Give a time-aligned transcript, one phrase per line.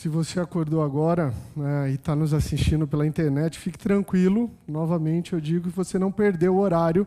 [0.00, 4.50] Se você acordou agora né, e está nos assistindo pela internet, fique tranquilo.
[4.66, 7.06] Novamente, eu digo que você não perdeu o horário.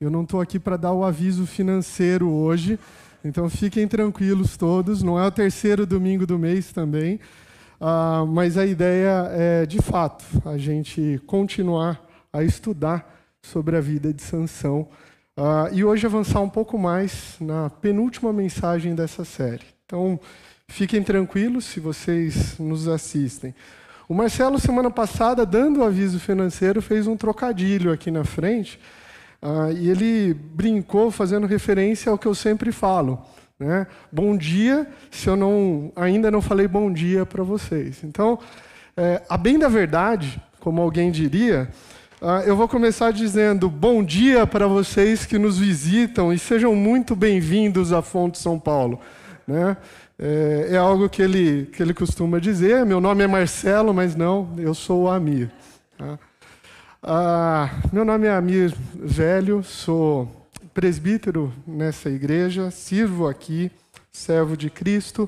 [0.00, 2.78] Eu não estou aqui para dar o aviso financeiro hoje.
[3.22, 5.02] Então, fiquem tranquilos todos.
[5.02, 7.20] Não é o terceiro domingo do mês também.
[7.78, 12.02] Uh, mas a ideia é, de fato, a gente continuar
[12.32, 14.88] a estudar sobre a vida de Sansão.
[15.36, 19.66] Uh, e hoje avançar um pouco mais na penúltima mensagem dessa série.
[19.84, 20.18] Então,
[20.70, 23.52] Fiquem tranquilos se vocês nos assistem.
[24.08, 28.78] O Marcelo, semana passada, dando o aviso financeiro, fez um trocadilho aqui na frente.
[29.42, 33.20] Uh, e ele brincou fazendo referência ao que eu sempre falo.
[33.58, 33.84] Né?
[34.12, 38.04] Bom dia, se eu não, ainda não falei bom dia para vocês.
[38.04, 38.38] Então,
[38.96, 41.68] é, a bem da verdade, como alguém diria,
[42.22, 47.16] uh, eu vou começar dizendo bom dia para vocês que nos visitam e sejam muito
[47.16, 49.00] bem-vindos à Fonte São Paulo.
[49.46, 49.76] Né?
[50.22, 52.84] É, é, algo que ele, que ele costuma dizer.
[52.84, 55.50] Meu nome é Marcelo, mas não, eu sou o Amir.
[55.96, 56.18] Tá?
[57.02, 63.72] Ah, meu nome é Amir Velho, sou presbítero nessa igreja, sirvo aqui,
[64.12, 65.26] servo de Cristo,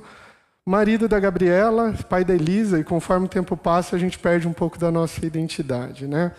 [0.66, 4.52] marido da Gabriela, pai da Elisa, e conforme o tempo passa, a gente perde um
[4.52, 6.06] pouco da nossa identidade.
[6.06, 6.32] Né?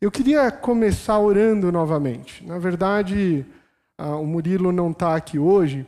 [0.00, 2.44] Eu queria começar orando novamente.
[2.44, 3.46] Na verdade,
[3.96, 5.86] ah, o Murilo não está aqui hoje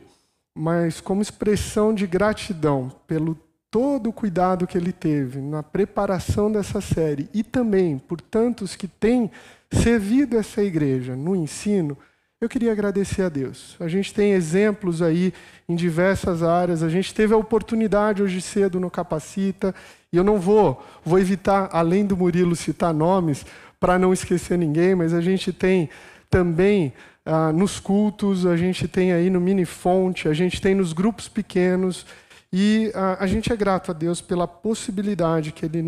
[0.55, 3.37] mas como expressão de gratidão pelo
[3.71, 8.87] todo o cuidado que ele teve na preparação dessa série e também por tantos que
[8.87, 9.31] têm
[9.71, 11.97] servido essa igreja no ensino,
[12.39, 13.75] eu queria agradecer a Deus.
[13.79, 15.33] A gente tem exemplos aí
[15.67, 16.83] em diversas áreas.
[16.83, 19.73] A gente teve a oportunidade hoje cedo no Capacita,
[20.11, 23.45] e eu não vou, vou evitar, além do Murilo citar nomes,
[23.79, 25.89] para não esquecer ninguém, mas a gente tem
[26.29, 26.93] também
[27.25, 31.27] ah, nos cultos, a gente tem aí no mini fonte, a gente tem nos grupos
[31.27, 32.05] pequenos.
[32.51, 35.81] E ah, a gente é grato a Deus pela possibilidade que Ele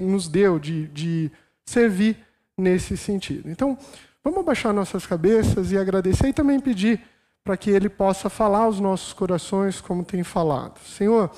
[0.00, 1.30] nos deu de, de
[1.66, 2.16] servir
[2.56, 3.50] nesse sentido.
[3.50, 3.76] Então,
[4.24, 7.00] vamos abaixar nossas cabeças e agradecer e também pedir
[7.44, 10.78] para que Ele possa falar aos nossos corações como tem falado.
[10.80, 11.30] Senhor,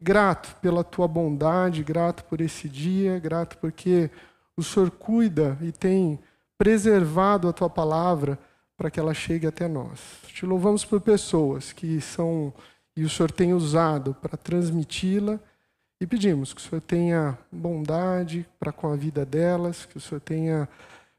[0.00, 4.10] grato pela tua bondade, grato por esse dia, grato porque
[4.56, 6.18] o Senhor cuida e tem
[6.58, 8.38] preservado a tua palavra
[8.82, 10.00] para que ela chegue até nós.
[10.26, 12.52] Te louvamos por pessoas que são
[12.96, 15.38] e o Senhor tem usado para transmiti-la
[16.00, 20.20] e pedimos que o Senhor tenha bondade para com a vida delas, que o Senhor
[20.20, 20.68] tenha,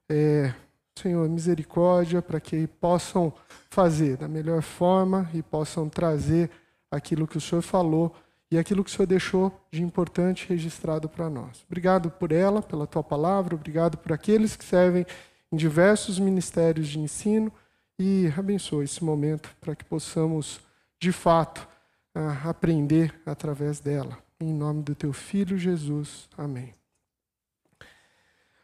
[0.09, 0.53] é,
[1.00, 3.31] Senhor, misericórdia para que possam
[3.69, 6.51] fazer da melhor forma e possam trazer
[6.91, 8.13] aquilo que o Senhor falou
[8.51, 11.63] e aquilo que o Senhor deixou de importante registrado para nós.
[11.66, 15.06] Obrigado por ela, pela tua palavra, obrigado por aqueles que servem
[15.53, 17.53] em diversos ministérios de ensino
[18.00, 20.59] e abençoe esse momento para que possamos,
[21.00, 21.68] de fato,
[22.16, 24.18] ah, aprender através dela.
[24.40, 26.28] Em nome do teu filho Jesus.
[26.36, 26.74] Amém.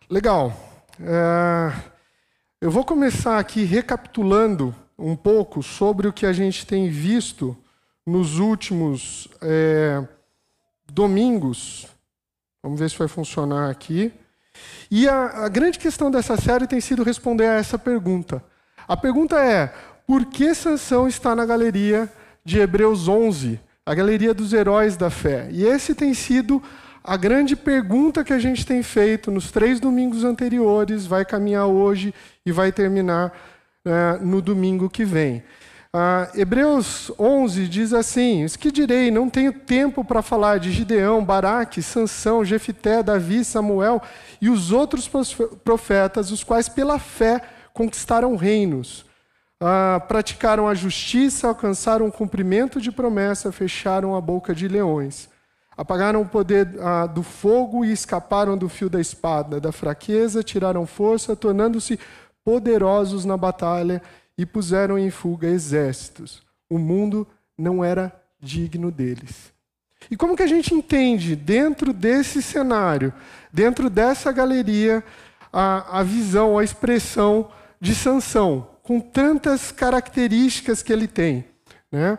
[0.09, 0.51] Legal.
[0.99, 1.71] É,
[2.59, 7.55] eu vou começar aqui recapitulando um pouco sobre o que a gente tem visto
[8.03, 10.03] nos últimos é,
[10.91, 11.85] domingos.
[12.63, 14.11] Vamos ver se vai funcionar aqui.
[14.91, 18.43] E a, a grande questão dessa série tem sido responder a essa pergunta.
[18.87, 19.73] A pergunta é:
[20.07, 22.11] por que Sansão está na galeria
[22.43, 25.47] de Hebreus 11, a galeria dos heróis da fé?
[25.51, 26.61] E esse tem sido
[27.03, 32.13] a grande pergunta que a gente tem feito nos três domingos anteriores, vai caminhar hoje
[32.45, 33.31] e vai terminar
[33.85, 35.43] uh, no domingo que vem.
[35.91, 41.25] Uh, Hebreus 11 diz assim: Isso que direi, não tenho tempo para falar de Gideão,
[41.25, 43.99] Baraque, Sansão, Jefité, Davi, Samuel
[44.39, 45.09] e os outros
[45.63, 47.41] profetas, os quais pela fé
[47.73, 49.03] conquistaram reinos,
[49.59, 55.27] uh, praticaram a justiça, alcançaram o cumprimento de promessa, fecharam a boca de leões.
[55.75, 60.85] Apagaram o poder uh, do fogo e escaparam do fio da espada, da fraqueza, tiraram
[60.85, 61.99] força, tornando-se
[62.43, 64.03] poderosos na batalha
[64.39, 66.41] e puseram em fuga exércitos.
[66.69, 67.27] O mundo
[67.57, 69.51] não era digno deles.
[70.09, 73.13] E como que a gente entende, dentro desse cenário,
[73.51, 75.03] dentro dessa galeria,
[75.51, 77.51] a, a visão, a expressão
[77.81, 81.43] de Sansão, com tantas características que ele tem?
[81.91, 82.17] Né?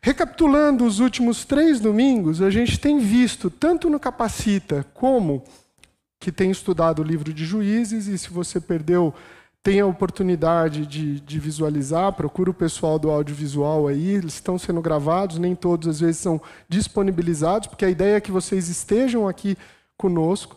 [0.00, 5.44] Recapitulando os últimos três domingos, a gente tem visto, tanto no Capacita como
[6.18, 9.12] que tem estudado o livro de Juízes, e se você perdeu,
[9.62, 14.80] tem a oportunidade de, de visualizar, procura o pessoal do audiovisual aí, eles estão sendo
[14.80, 19.56] gravados, nem todos às vezes são disponibilizados, porque a ideia é que vocês estejam aqui
[19.98, 20.56] conosco.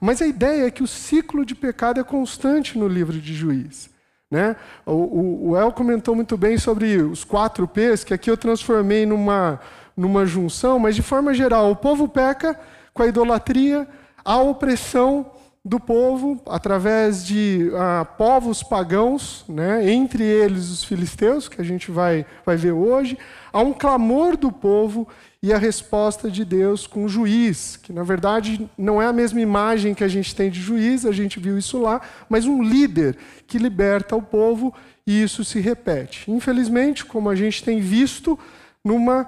[0.00, 3.90] Mas a ideia é que o ciclo de pecado é constante no livro de Juízes.
[4.30, 4.54] Né?
[4.86, 9.04] O, o, o El comentou muito bem sobre os quatro P's, que aqui eu transformei
[9.04, 9.60] numa,
[9.96, 12.58] numa junção, mas de forma geral, o povo peca
[12.92, 13.88] com a idolatria,
[14.24, 15.26] a opressão
[15.64, 19.90] do povo através de ah, povos pagãos, né?
[19.90, 23.16] entre eles os filisteus, que a gente vai, vai ver hoje,
[23.50, 25.08] há um clamor do povo
[25.42, 29.40] e a resposta de Deus com o juiz, que na verdade não é a mesma
[29.40, 33.16] imagem que a gente tem de juiz, a gente viu isso lá, mas um líder
[33.46, 34.74] que liberta o povo
[35.06, 36.30] e isso se repete.
[36.30, 38.38] Infelizmente, como a gente tem visto,
[38.84, 39.26] numa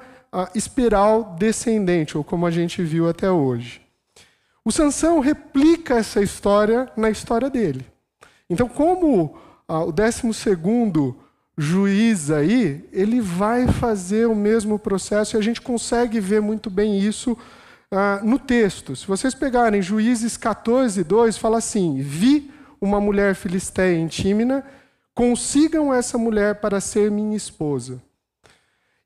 [0.54, 3.85] espiral descendente, ou como a gente viu até hoje.
[4.66, 7.86] O Sansão replica essa história na história dele.
[8.50, 11.16] Então, como o 12 segundo
[11.56, 16.98] juiz aí, ele vai fazer o mesmo processo e a gente consegue ver muito bem
[16.98, 17.38] isso
[17.92, 18.96] ah, no texto.
[18.96, 24.64] Se vocês pegarem Juízes 14, 2, fala assim: Vi uma mulher filisteia em Tímina,
[25.14, 28.02] consigam essa mulher para ser minha esposa.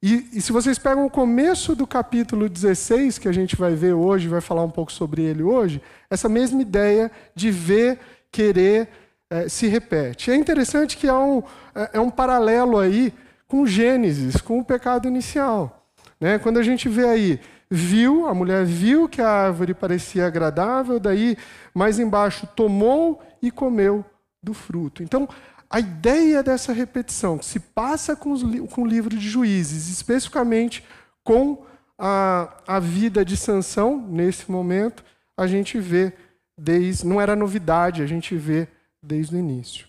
[0.03, 3.93] E, e, se vocês pegam o começo do capítulo 16, que a gente vai ver
[3.93, 7.99] hoje, vai falar um pouco sobre ele hoje, essa mesma ideia de ver,
[8.33, 8.89] querer,
[9.29, 10.31] é, se repete.
[10.31, 11.43] É interessante que há um,
[11.75, 13.13] é, é um paralelo aí
[13.47, 15.87] com Gênesis, com o pecado inicial.
[16.19, 16.39] Né?
[16.39, 21.37] Quando a gente vê aí, viu, a mulher viu que a árvore parecia agradável, daí
[21.75, 24.03] mais embaixo tomou e comeu
[24.43, 25.03] do fruto.
[25.03, 25.29] Então,
[25.71, 30.85] a ideia dessa repetição, que se passa com, os, com o livro de Juízes, especificamente
[31.23, 31.65] com
[31.97, 35.05] a, a vida de Sansão, nesse momento,
[35.37, 36.13] a gente vê
[36.59, 37.07] desde.
[37.07, 38.67] Não era novidade, a gente vê
[39.01, 39.87] desde o início.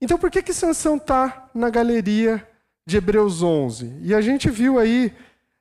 [0.00, 2.46] Então, por que que Sansão está na galeria
[2.86, 3.98] de Hebreus 11?
[4.02, 5.12] E a gente viu aí,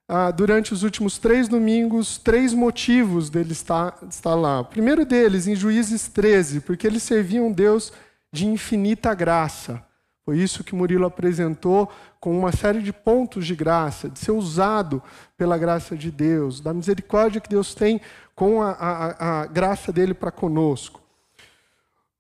[0.10, 4.60] ah, durante os últimos três domingos, três motivos dele estar, estar lá.
[4.60, 7.94] O primeiro deles, em Juízes 13, porque ele servia um Deus
[8.32, 9.84] de infinita graça.
[10.26, 11.90] Foi isso que Murilo apresentou
[12.20, 15.02] com uma série de pontos de graça, de ser usado
[15.38, 18.02] pela graça de Deus, da misericórdia que Deus tem
[18.36, 21.02] com a, a, a graça dele para conosco.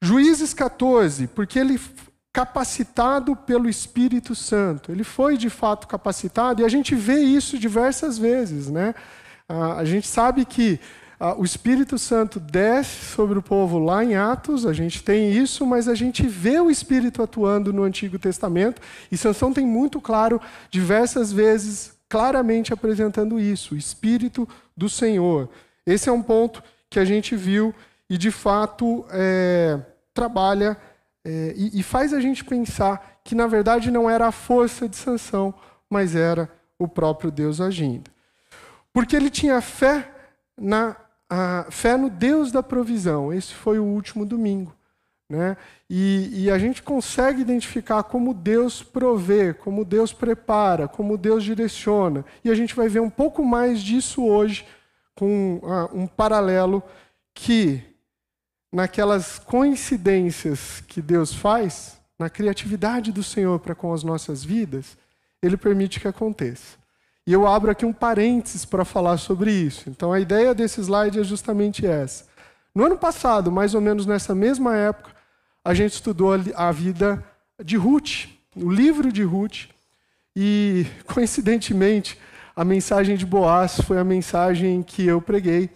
[0.01, 1.79] Juízes 14, porque ele
[2.37, 4.91] capacitado pelo Espírito Santo.
[4.91, 8.93] Ele foi de fato capacitado e a gente vê isso diversas vezes, né?
[9.49, 10.79] A gente sabe que
[11.37, 15.87] o Espírito Santo desce sobre o povo lá em Atos, a gente tem isso, mas
[15.87, 18.81] a gente vê o Espírito atuando no Antigo Testamento,
[19.11, 25.49] e Sansão tem muito claro, diversas vezes, claramente apresentando isso, o Espírito do Senhor.
[25.85, 27.73] Esse é um ponto que a gente viu
[28.09, 29.79] e de fato é,
[30.13, 30.77] trabalha
[31.25, 34.95] é, e, e faz a gente pensar que na verdade não era a força de
[34.95, 35.53] Sansão,
[35.89, 38.09] mas era o próprio Deus agindo.
[38.93, 40.09] Porque ele tinha fé
[40.57, 40.95] na
[41.69, 43.33] fé no Deus da provisão.
[43.33, 44.73] Esse foi o último domingo.
[45.29, 45.57] Né?
[45.89, 52.23] E, e, a gente consegue identificar como Deus provê, como Deus prepara, como Deus direciona.
[52.45, 54.65] E a gente vai ver um pouco mais disso hoje,
[55.13, 56.81] com ah, um paralelo
[57.33, 57.83] que
[58.71, 64.97] naquelas coincidências que Deus faz, na criatividade do Senhor para com as nossas vidas,
[65.41, 66.76] Ele permite que aconteça.
[67.27, 69.89] E eu abro aqui um parênteses para falar sobre isso.
[69.89, 72.25] Então a ideia desse slide é justamente essa.
[72.73, 75.11] No ano passado, mais ou menos nessa mesma época,
[75.61, 77.21] a gente estudou a vida
[77.61, 79.65] de Ruth, o livro de Ruth,
[80.33, 82.17] e coincidentemente,
[82.55, 85.69] a mensagem de Boaz foi a mensagem que eu preguei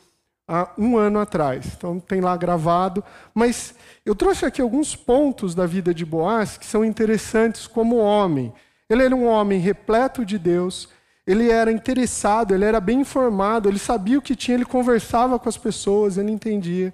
[0.48, 1.74] há um ano atrás.
[1.76, 3.04] Então tem lá gravado.
[3.34, 8.54] Mas eu trouxe aqui alguns pontos da vida de Boaz que são interessantes como homem.
[8.90, 10.88] Ele era um homem repleto de Deus,
[11.32, 15.48] ele era interessado, ele era bem informado, ele sabia o que tinha, ele conversava com
[15.48, 16.94] as pessoas, ele entendia.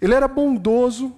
[0.00, 1.14] Ele era bondoso,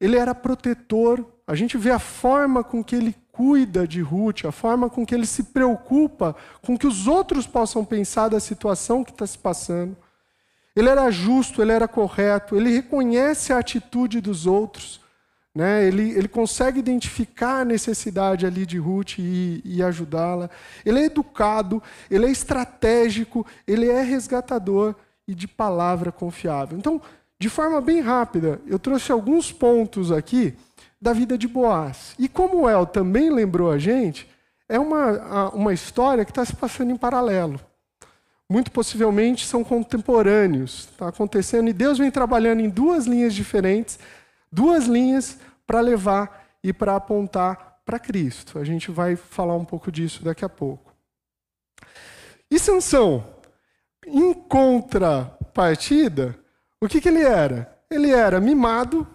[0.00, 1.24] ele era protetor.
[1.44, 5.12] A gente vê a forma com que ele cuida de Ruth, a forma com que
[5.12, 9.96] ele se preocupa com que os outros possam pensar da situação que está se passando.
[10.76, 15.00] Ele era justo, ele era correto, ele reconhece a atitude dos outros.
[15.54, 15.86] Né?
[15.86, 20.48] Ele, ele consegue identificar a necessidade ali de Ruth e, e ajudá-la.
[20.84, 24.94] Ele é educado, ele é estratégico, ele é resgatador
[25.26, 26.78] e de palavra confiável.
[26.78, 27.00] Então,
[27.40, 30.54] de forma bem rápida, eu trouxe alguns pontos aqui
[31.00, 32.14] da vida de Boaz.
[32.18, 34.28] E como o El também lembrou a gente,
[34.68, 37.60] é uma, uma história que está se passando em paralelo.
[38.50, 43.98] Muito possivelmente são contemporâneos, está acontecendo, e Deus vem trabalhando em duas linhas diferentes,
[44.50, 48.58] duas linhas para levar e para apontar para Cristo.
[48.58, 50.92] A gente vai falar um pouco disso daqui a pouco.
[52.50, 53.24] E Sansão,
[54.06, 56.38] em contrapartida,
[56.80, 57.76] o que, que ele era?
[57.90, 59.06] Ele era mimado,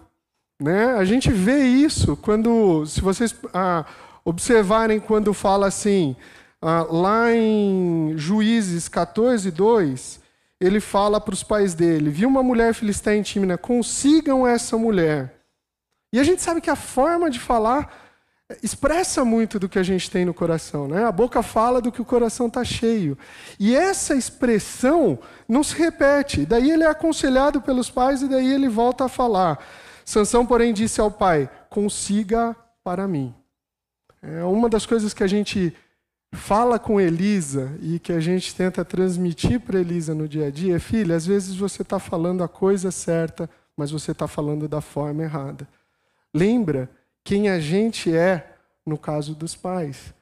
[0.60, 0.94] né?
[0.94, 3.84] A gente vê isso quando, se vocês ah,
[4.24, 6.14] observarem quando fala assim,
[6.60, 10.20] ah, lá em Juízes 14, 2,
[10.64, 15.34] ele fala para os pais dele: viu uma mulher filisteia tímida, consigam essa mulher.
[16.12, 17.92] E a gente sabe que a forma de falar
[18.62, 21.04] expressa muito do que a gente tem no coração, né?
[21.04, 23.16] A boca fala do que o coração está cheio.
[23.58, 25.18] E essa expressão
[25.48, 26.44] não se repete.
[26.44, 29.58] Daí ele é aconselhado pelos pais e daí ele volta a falar.
[30.04, 33.34] Sansão, porém, disse ao pai: consiga para mim.
[34.22, 35.74] É uma das coisas que a gente
[36.34, 40.78] fala com Elisa e que a gente tenta transmitir para Elisa no dia a dia,
[40.80, 45.22] filha, às vezes você está falando a coisa certa, mas você está falando da forma
[45.22, 45.66] errada.
[46.32, 46.90] Lembra
[47.22, 50.12] quem a gente é no caso dos pais.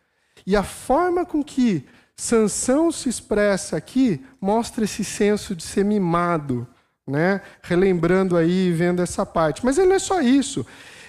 [0.47, 6.67] E a forma com que Sansão se expressa aqui mostra esse senso de ser mimado,
[7.07, 7.41] né?
[7.63, 9.65] Relembrando aí, vendo essa parte.
[9.65, 10.65] Mas ele não é só isso.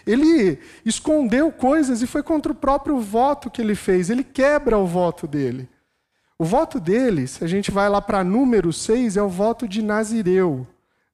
[0.05, 4.09] Ele escondeu coisas e foi contra o próprio voto que ele fez.
[4.09, 5.69] Ele quebra o voto dele.
[6.37, 9.81] O voto dele, se a gente vai lá para número 6, é o voto de
[9.81, 10.67] Nazireu.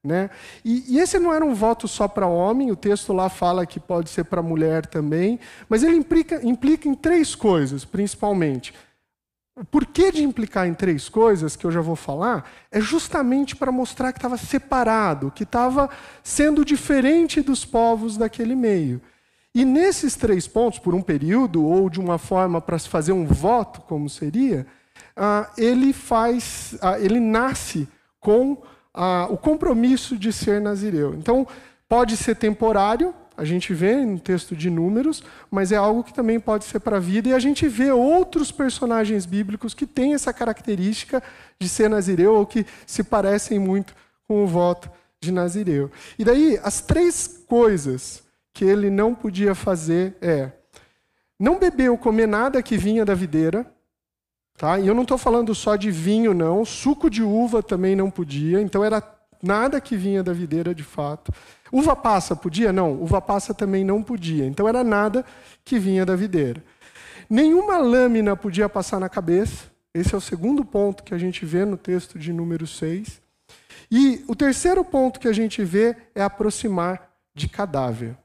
[0.03, 0.29] Né?
[0.63, 3.81] E, e, esse não era um voto só para homem, o texto lá fala que
[3.81, 8.73] pode ser para mulher também, mas ele implica, implica em três coisas, principalmente.
[9.59, 13.73] O porquê de implicar em três coisas, que eu já vou falar, é justamente para
[13.73, 15.89] mostrar que estava separado, que estava
[16.23, 19.01] sendo diferente dos povos daquele meio.
[19.53, 23.25] E nesses três pontos, por um período, ou de uma forma para se fazer um
[23.25, 24.65] voto, como seria,
[25.13, 27.85] ah, ele faz, ah, ele nasce
[28.21, 28.63] com
[28.93, 31.13] a, o compromisso de ser nazireu.
[31.15, 31.45] Então,
[31.89, 36.39] pode ser temporário, a gente vê no texto de Números, mas é algo que também
[36.39, 40.33] pode ser para a vida, e a gente vê outros personagens bíblicos que têm essa
[40.33, 41.23] característica
[41.59, 43.95] de ser nazireu, ou que se parecem muito
[44.27, 44.89] com o voto
[45.21, 45.89] de nazireu.
[46.17, 50.51] E daí, as três coisas que ele não podia fazer é
[51.39, 53.65] não beber ou comer nada que vinha da videira,
[54.59, 54.77] Tá?
[54.77, 56.65] E eu não estou falando só de vinho, não.
[56.65, 58.61] Suco de uva também não podia.
[58.61, 59.01] Então era
[59.41, 61.31] nada que vinha da videira de fato.
[61.71, 62.73] Uva passa podia?
[62.73, 62.93] Não.
[62.93, 64.45] Uva passa também não podia.
[64.45, 65.25] Então era nada
[65.63, 66.63] que vinha da videira.
[67.29, 69.65] Nenhuma lâmina podia passar na cabeça.
[69.93, 73.21] Esse é o segundo ponto que a gente vê no texto de número 6.
[73.91, 78.15] E o terceiro ponto que a gente vê é aproximar de cadáver.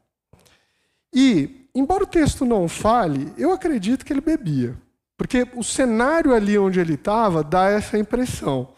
[1.15, 4.77] E, embora o texto não fale, eu acredito que ele bebia.
[5.17, 8.69] Porque o cenário ali onde ele estava dá essa impressão.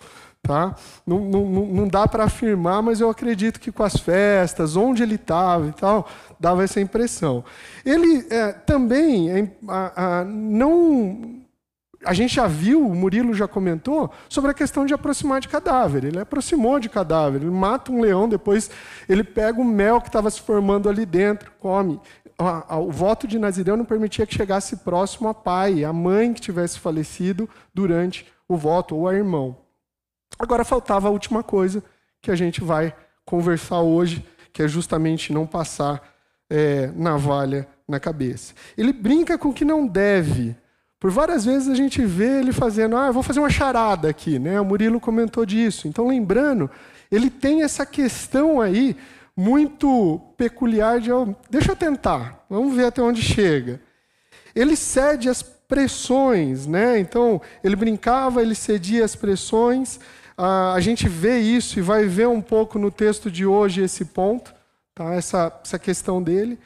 [0.47, 0.77] Tá?
[1.05, 5.17] Não, não, não dá para afirmar, mas eu acredito que com as festas, onde ele
[5.17, 7.45] estava e tal, dava essa impressão.
[7.85, 11.41] Ele é, também é, a, a, não.
[12.05, 16.05] A gente já viu, o Murilo já comentou, sobre a questão de aproximar de cadáver.
[16.05, 18.71] Ele aproximou de cadáver, ele mata um leão, depois
[19.09, 22.01] ele pega o mel que estava se formando ali dentro, come
[22.39, 26.79] o voto de Nazireu não permitia que chegasse próximo a pai, a mãe que tivesse
[26.79, 29.57] falecido durante o voto, ou a irmão.
[30.39, 31.83] Agora faltava a última coisa
[32.21, 36.03] que a gente vai conversar hoje, que é justamente não passar
[36.49, 38.55] é, navalha na cabeça.
[38.77, 40.57] Ele brinca com o que não deve.
[40.99, 44.61] Por várias vezes a gente vê ele fazendo, ah, vou fazer uma charada aqui, né?
[44.61, 45.87] O Murilo comentou disso.
[45.87, 46.71] Então, lembrando,
[47.11, 48.97] ele tem essa questão aí
[49.37, 51.11] muito peculiar de.
[51.51, 53.81] Deixa eu tentar, vamos ver até onde chega.
[54.55, 56.99] Ele cede às pressões, né?
[56.99, 60.01] Então, ele brincava, ele cedia às pressões.
[60.37, 64.55] A gente vê isso e vai ver um pouco no texto de hoje esse ponto,
[64.95, 65.15] tá?
[65.15, 66.59] essa, essa questão dele.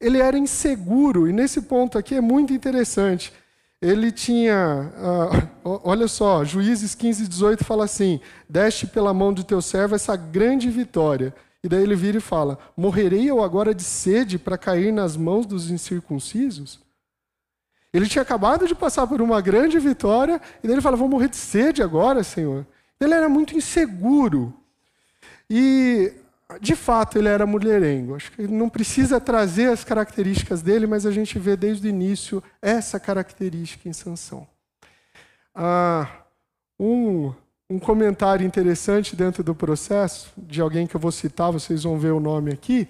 [0.00, 3.32] Ele era inseguro, e nesse ponto aqui é muito interessante.
[3.82, 9.60] Ele tinha, ah, olha só, Juízes 15, 18 fala assim: Deste pela mão de teu
[9.60, 14.38] servo essa grande vitória e daí ele vira e fala: Morrerei eu agora de sede
[14.38, 16.80] para cair nas mãos dos incircuncisos?
[17.92, 21.28] Ele tinha acabado de passar por uma grande vitória, e daí ele fala: Vou morrer
[21.28, 22.66] de sede agora, Senhor.
[23.00, 24.54] Ele era muito inseguro.
[25.48, 26.12] E,
[26.60, 28.14] de fato, ele era mulherengo.
[28.14, 32.42] Acho que não precisa trazer as características dele, mas a gente vê desde o início
[32.60, 34.46] essa característica em Sansão.
[35.54, 36.24] Ah,
[36.78, 37.32] um
[37.70, 42.12] um comentário interessante dentro do processo, de alguém que eu vou citar, vocês vão ver
[42.12, 42.88] o nome aqui,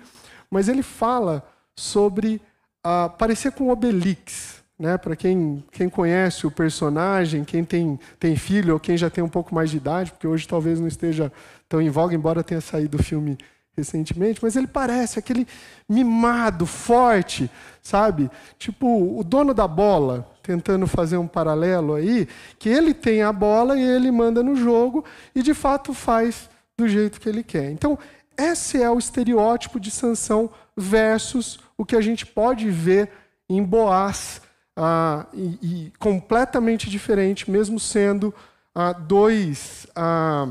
[0.49, 2.41] mas ele fala sobre
[2.85, 4.58] ah, parecer com Obelix.
[4.79, 4.97] Né?
[4.97, 9.29] Para quem, quem conhece o personagem, quem tem, tem filho ou quem já tem um
[9.29, 11.33] pouco mais de idade, porque hoje talvez não esteja
[11.69, 13.37] tão em voga, embora tenha saído o filme
[13.77, 15.47] recentemente, mas ele parece aquele
[15.89, 18.29] mimado, forte, sabe?
[18.59, 23.79] Tipo o dono da bola, tentando fazer um paralelo aí, que ele tem a bola
[23.79, 25.05] e ele manda no jogo
[25.35, 27.71] e de fato faz do jeito que ele quer.
[27.71, 27.99] Então,
[28.37, 33.11] esse é o estereótipo de Sansão versus o que a gente pode ver
[33.49, 34.41] em Boaz,
[34.81, 38.33] ah, e, e, completamente diferente, mesmo sendo
[38.73, 40.47] ah, dois ah,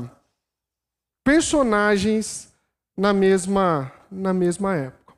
[1.24, 2.52] personagens
[2.94, 5.14] na mesma, na mesma época.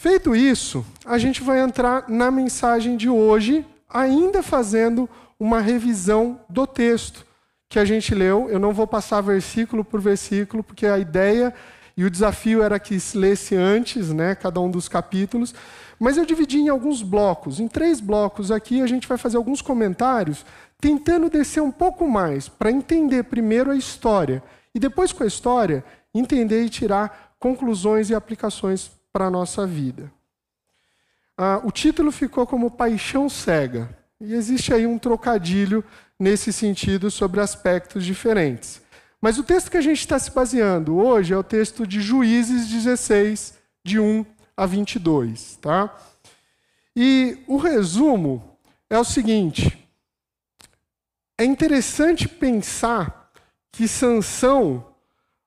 [0.00, 6.66] Feito isso, a gente vai entrar na mensagem de hoje, ainda fazendo uma revisão do
[6.66, 7.24] texto
[7.68, 8.50] que a gente leu.
[8.50, 11.54] Eu não vou passar versículo por versículo, porque a ideia
[11.96, 15.54] e o desafio era que se lesse antes, né, cada um dos capítulos.
[15.98, 17.58] Mas eu dividi em alguns blocos.
[17.58, 20.44] Em três blocos aqui a gente vai fazer alguns comentários,
[20.80, 24.42] tentando descer um pouco mais, para entender primeiro a história.
[24.74, 25.84] E depois, com a história,
[26.14, 30.12] entender e tirar conclusões e aplicações para a nossa vida.
[31.36, 33.88] Ah, o título ficou como Paixão Cega.
[34.20, 35.84] E existe aí um trocadilho
[36.18, 38.80] nesse sentido sobre aspectos diferentes.
[39.20, 42.68] Mas o texto que a gente está se baseando hoje é o texto de Juízes
[42.68, 44.24] 16, de 1
[44.56, 45.56] a 22.
[45.60, 45.94] Tá?
[46.94, 48.56] E o resumo
[48.88, 49.88] é o seguinte:
[51.36, 53.30] é interessante pensar
[53.70, 54.86] que Sansão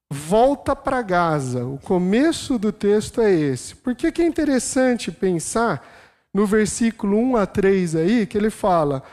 [0.10, 1.66] volta para Gaza.
[1.66, 3.76] O começo do texto é esse.
[3.76, 5.86] Por que, que é interessante pensar
[6.34, 9.04] no versículo 1 a 3 aí, que ele fala,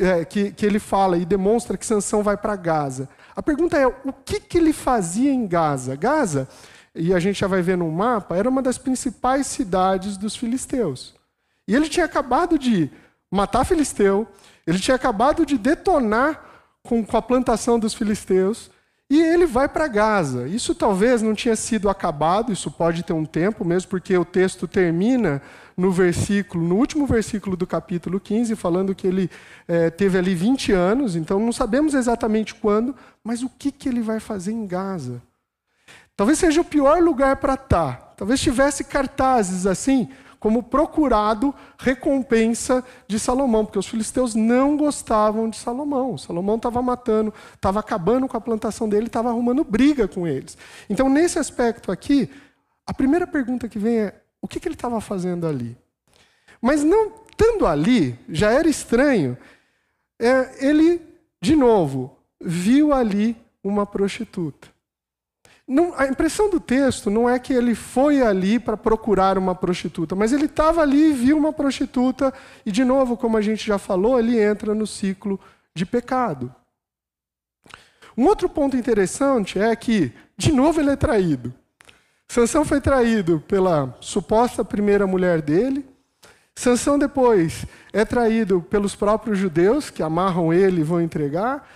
[0.00, 3.08] é, que, que ele fala e demonstra que Sansão vai para Gaza.
[3.34, 5.94] A pergunta é: o que, que ele fazia em Gaza?
[5.94, 6.48] Gaza,
[6.98, 11.14] e a gente já vai ver no mapa, era uma das principais cidades dos filisteus.
[11.66, 12.90] E ele tinha acabado de
[13.30, 14.26] matar filisteu,
[14.66, 16.44] ele tinha acabado de detonar
[16.82, 18.70] com, com a plantação dos filisteus,
[19.10, 20.46] e ele vai para Gaza.
[20.46, 24.68] Isso talvez não tinha sido acabado, isso pode ter um tempo, mesmo porque o texto
[24.68, 25.40] termina
[25.76, 29.30] no versículo, no último versículo do capítulo 15, falando que ele
[29.66, 34.02] é, teve ali 20 anos, então não sabemos exatamente quando, mas o que, que ele
[34.02, 35.22] vai fazer em Gaza?
[36.18, 37.96] Talvez seja o pior lugar para estar.
[37.96, 38.12] Tá.
[38.16, 40.08] Talvez tivesse cartazes assim,
[40.40, 46.18] como procurado recompensa de Salomão, porque os filisteus não gostavam de Salomão.
[46.18, 50.58] Salomão estava matando, estava acabando com a plantação dele, estava arrumando briga com eles.
[50.90, 52.28] Então, nesse aspecto aqui,
[52.84, 55.78] a primeira pergunta que vem é: o que, que ele estava fazendo ali?
[56.60, 59.38] Mas não estando ali, já era estranho,
[60.18, 61.00] é, ele,
[61.40, 64.76] de novo, viu ali uma prostituta.
[65.68, 70.16] Não, a impressão do texto não é que ele foi ali para procurar uma prostituta,
[70.16, 72.32] mas ele estava ali e viu uma prostituta,
[72.64, 75.38] e de novo, como a gente já falou, ele entra no ciclo
[75.74, 76.50] de pecado.
[78.16, 81.52] Um outro ponto interessante é que, de novo, ele é traído.
[82.26, 85.86] Sansão foi traído pela suposta primeira mulher dele.
[86.54, 91.68] Sansão depois é traído pelos próprios judeus que amarram ele e vão entregar.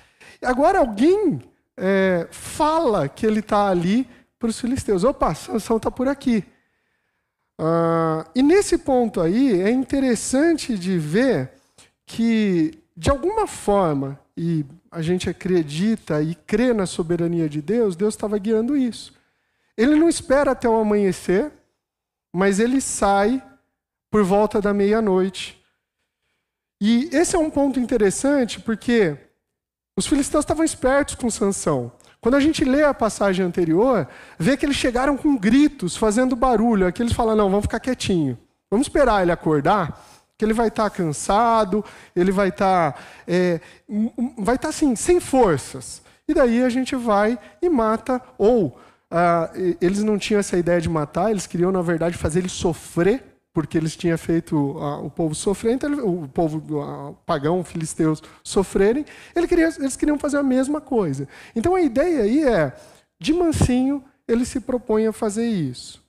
[0.42, 1.40] Agora alguém
[1.76, 4.08] é, fala que ele está ali
[4.38, 5.04] para os filisteus.
[5.04, 6.44] Opa, Sansão está por aqui.
[7.58, 11.52] Ah, e nesse ponto aí é interessante de ver
[12.04, 18.14] que, de alguma forma, e a gente acredita e crê na soberania de Deus, Deus
[18.14, 19.14] estava guiando isso.
[19.76, 21.52] Ele não espera até o amanhecer,
[22.32, 23.42] mas ele sai
[24.10, 25.62] por volta da meia-noite.
[26.80, 29.16] E esse é um ponto interessante porque
[29.96, 31.92] os filisteus estavam espertos com Sansão.
[32.20, 36.86] Quando a gente lê a passagem anterior, vê que eles chegaram com gritos, fazendo barulho.
[36.86, 38.38] Aqui eles falam: não, vamos ficar quietinho.
[38.70, 40.02] Vamos esperar ele acordar,
[40.38, 41.84] que ele vai estar cansado,
[42.16, 43.60] ele vai estar, é,
[44.38, 46.00] vai estar assim, sem forças.
[46.26, 48.78] E daí a gente vai e mata, ou
[49.10, 49.50] ah,
[49.80, 53.76] eles não tinham essa ideia de matar, eles queriam, na verdade, fazer ele sofrer porque
[53.76, 59.04] eles tinham feito uh, o povo sofrer, então, o povo uh, pagão, filisteus, sofrerem,
[59.36, 61.28] ele queria, eles queriam fazer a mesma coisa.
[61.54, 62.74] Então a ideia aí é,
[63.20, 66.02] de mansinho, ele se propõe a fazer isso.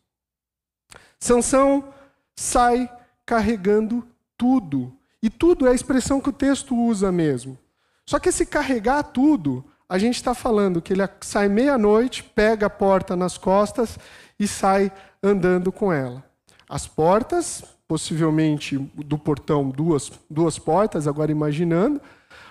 [1.20, 1.94] Sansão
[2.36, 2.90] sai
[3.26, 4.96] carregando tudo.
[5.22, 7.58] E tudo é a expressão que o texto usa mesmo.
[8.06, 12.70] Só que esse carregar tudo, a gente está falando que ele sai meia-noite, pega a
[12.70, 13.98] porta nas costas
[14.40, 16.24] e sai andando com ela.
[16.74, 22.02] As portas, possivelmente do portão, duas, duas portas, agora imaginando.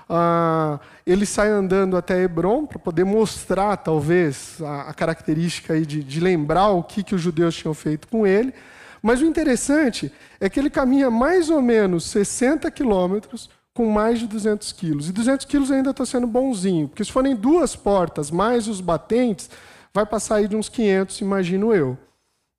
[0.09, 6.05] Ah, ele sai andando até Hebron para poder mostrar, talvez, a, a característica aí de,
[6.05, 8.55] de, lembrar o que, que os judeus tinham feito com ele.
[9.03, 14.29] Mas o interessante é que ele caminha mais ou menos 60 quilômetros com mais de
[14.29, 15.09] 200 quilos.
[15.09, 19.51] E 200 quilos ainda está sendo bonzinho, porque se forem duas portas mais os batentes,
[19.93, 21.99] vai passar aí de uns 500, imagino eu.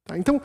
[0.06, 0.18] Tá?
[0.18, 0.42] Então,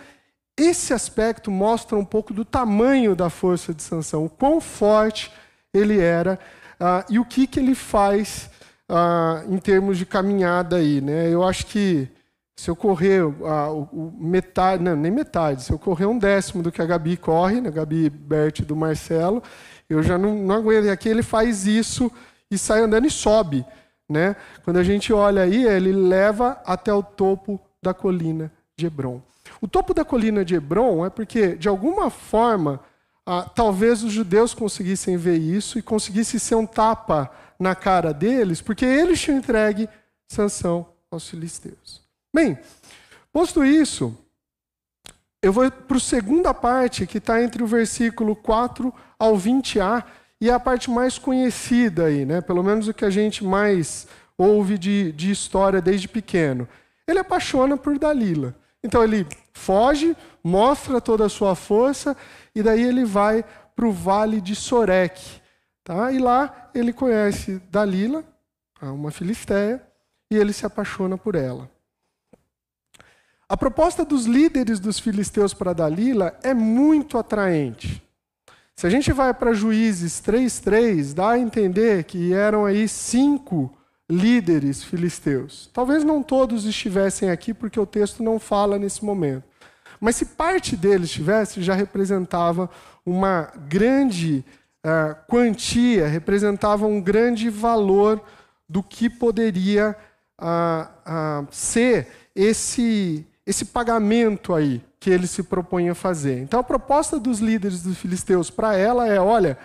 [0.59, 5.31] esse aspecto mostra um pouco do tamanho da força de Sansão, o quão forte
[5.73, 6.39] ele era
[6.81, 8.51] uh, e o que, que ele faz
[8.89, 11.01] uh, em termos de caminhada aí.
[11.01, 11.33] Né?
[11.33, 12.09] Eu acho que
[12.57, 16.73] se eu correr uh, o, metade, não, nem metade, se eu correr um décimo do
[16.73, 17.69] que a Gabi corre, né?
[17.69, 19.43] a Gabi Bert do Marcelo,
[19.89, 20.87] eu já não, não aguento.
[20.87, 22.11] E aqui ele faz isso
[22.51, 23.65] e sai andando e sobe.
[24.09, 24.35] Né?
[24.65, 29.23] Quando a gente olha aí, ele leva até o topo da colina de Hebron.
[29.61, 32.81] O topo da colina de Hebron é porque, de alguma forma,
[33.27, 38.61] ah, talvez os judeus conseguissem ver isso e conseguisse ser um tapa na cara deles,
[38.61, 39.89] porque eles tinham entregue
[40.29, 42.01] sanção aos filisteus.
[42.35, 42.59] Bem,
[43.33, 44.17] posto isso,
[45.43, 50.05] eu vou para a segunda parte, que está entre o versículo 4 ao 20a,
[50.41, 52.41] e é a parte mais conhecida aí, né?
[52.41, 56.69] pelo menos o que a gente mais ouve de, de história desde pequeno.
[57.07, 58.55] Ele apaixona por Dalila.
[58.83, 59.27] Então ele
[59.59, 62.17] foge, mostra toda a sua força,
[62.55, 63.45] e daí ele vai
[63.77, 65.21] para o vale de Sorek.
[65.85, 66.11] Tá?
[66.13, 68.25] E lá ele conhece Dalila,
[68.81, 69.83] uma filisteia,
[70.31, 71.71] e ele se apaixona por ela.
[73.49, 78.03] A proposta dos líderes dos filisteus para Dalila é muito atraente.
[78.77, 83.75] Se a gente vai para Juízes 3:3, dá a entender que eram aí cinco
[84.09, 85.69] líderes filisteus.
[85.73, 89.48] Talvez não todos estivessem aqui porque o texto não fala nesse momento.
[90.01, 92.71] Mas se parte deles estivesse, já representava
[93.05, 94.45] uma grande
[94.85, 98.23] uh, quantia, representava um grande valor
[98.69, 99.97] do que poderia
[100.41, 106.41] uh, uh, ser esse, esse pagamento aí que ele se propunha fazer.
[106.43, 109.57] Então a proposta dos líderes dos filisteus para ela é: olha,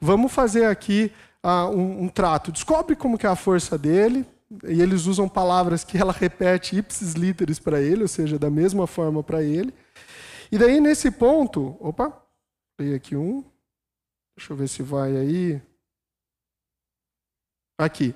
[0.00, 1.12] vamos fazer aqui
[1.44, 2.52] um, um, trato.
[2.52, 4.26] Descobre como que é a força dele.
[4.66, 8.86] E eles usam palavras que ela repete ipsis literis para ele, ou seja, da mesma
[8.86, 9.74] forma para ele.
[10.50, 12.22] E daí, nesse ponto, opa,
[12.76, 13.44] peguei aqui um.
[14.36, 15.60] Deixa eu ver se vai aí.
[17.78, 18.14] Aqui.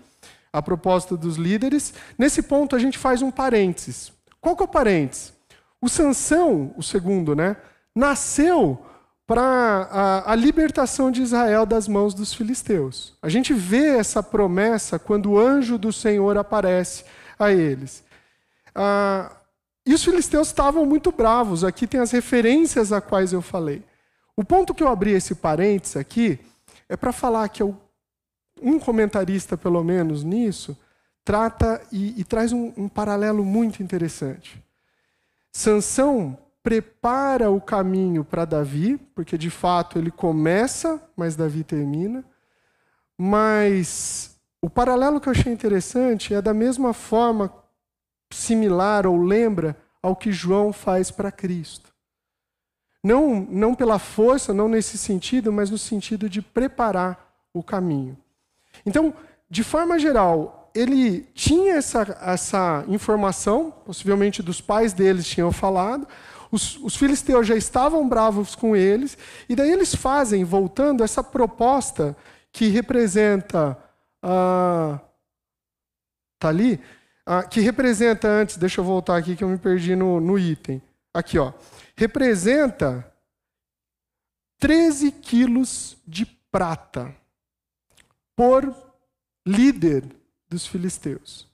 [0.53, 1.93] A proposta dos líderes.
[2.17, 4.13] Nesse ponto, a gente faz um parênteses.
[4.41, 5.33] Qual que é o parênteses?
[5.81, 7.57] O Sansão, o segundo, né,
[7.95, 8.85] nasceu
[9.33, 13.15] para a, a, libertação de Israel das mãos dos filisteus.
[13.23, 17.03] A gente vê essa promessa quando o anjo do Senhor aparece
[17.39, 18.05] a eles.
[18.75, 19.35] Ah,
[19.87, 21.65] e os filisteus estavam muito bravos.
[21.65, 23.83] Aqui tem as referências a quais eu falei.
[24.37, 26.39] O ponto que eu abri esse parênteses aqui
[26.87, 27.75] é para falar que eu,
[28.61, 30.77] um comentarista, pelo menos nisso,
[31.25, 34.63] trata e, e traz um, um paralelo muito interessante.
[35.51, 42.25] Sansão prepara o caminho para Davi, porque de fato ele começa, mas Davi termina.
[43.19, 47.53] Mas o paralelo que eu achei interessante é da mesma forma
[48.33, 51.93] similar ou lembra ao que João faz para Cristo.
[53.03, 58.17] Não, não pela força, não nesse sentido, mas no sentido de preparar o caminho.
[58.87, 59.13] Então,
[59.51, 66.07] de forma geral, ele tinha essa, essa informação, possivelmente dos pais deles tinham falado,
[66.53, 69.17] os, os filisteus já estavam bravos com eles,
[69.49, 72.15] e daí eles fazem, voltando, essa proposta
[72.53, 73.77] que representa.
[74.23, 75.01] Ah,
[76.39, 76.79] tá ali?
[77.25, 80.83] Ah, que representa antes, deixa eu voltar aqui que eu me perdi no, no item.
[81.15, 81.53] Aqui, ó.
[81.97, 83.11] Representa
[84.59, 87.15] 13 quilos de prata
[88.37, 88.75] por
[89.47, 90.05] líder
[90.49, 91.52] dos filisteus.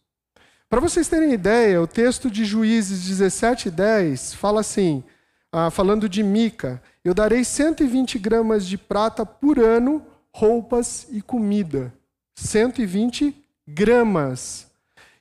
[0.69, 5.03] Para vocês terem ideia, o texto de Juízes 17, 10 fala assim,
[5.51, 11.93] ah, falando de Mica: Eu darei 120 gramas de prata por ano, roupas e comida.
[12.37, 13.35] 120
[13.67, 14.67] gramas.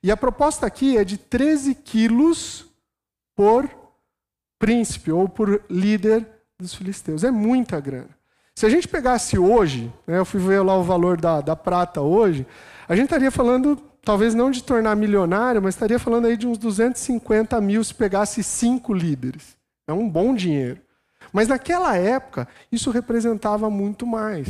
[0.04, 2.66] E a proposta aqui é de 13 quilos
[3.34, 3.70] por
[4.60, 6.28] príncipe ou por líder
[6.60, 7.24] dos filisteus.
[7.24, 8.10] É muita grana.
[8.54, 12.02] Se a gente pegasse hoje, né, eu fui ver lá o valor da, da prata
[12.02, 12.46] hoje,
[12.88, 16.58] a gente estaria falando, talvez não de tornar milionário, mas estaria falando aí de uns
[16.58, 19.58] 250 mil se pegasse cinco líderes.
[19.86, 20.80] É um bom dinheiro.
[21.34, 24.48] Mas naquela época, isso representava muito mais.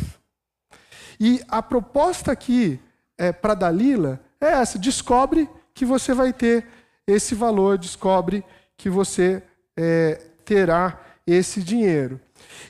[1.20, 2.80] E a proposta aqui
[3.17, 6.67] é, para Dalila é essa: descobre que você vai ter
[7.08, 8.46] esse valor, descobre
[8.78, 9.41] que você
[9.76, 12.22] é, terá esse dinheiro.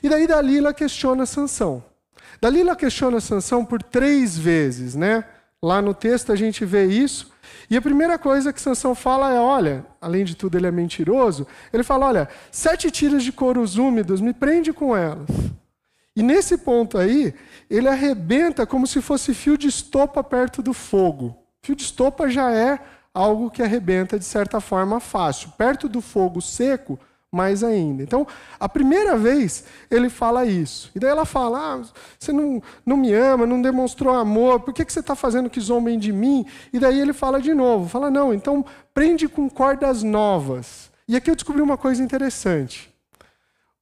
[0.02, 1.84] E daí Dalila questiona Sansão.
[2.40, 5.22] Dalila questiona Sansão por três vezes, né?
[5.62, 7.32] Lá no texto a gente vê isso.
[7.68, 11.46] E a primeira coisa que Sansão fala é: olha, além de tudo ele é mentiroso,
[11.72, 15.28] ele fala: olha, sete tiras de couros úmidos, me prende com elas.
[16.14, 17.34] E nesse ponto aí,
[17.70, 21.36] ele arrebenta como se fosse fio de estopa perto do fogo.
[21.62, 22.78] Fio de estopa já é
[23.12, 25.50] algo que arrebenta de certa forma fácil.
[25.56, 26.98] Perto do fogo seco,
[27.30, 28.02] mais ainda.
[28.02, 28.26] Então,
[28.58, 30.90] a primeira vez ele fala isso.
[30.94, 31.82] E daí ela fala: ah,
[32.18, 35.60] você não, não me ama, não demonstrou amor, por que, que você está fazendo que
[35.60, 36.46] zombem de mim?
[36.72, 38.64] E daí ele fala de novo: fala, não, então
[38.94, 40.90] prende com cordas novas.
[41.06, 42.92] E aqui eu descobri uma coisa interessante.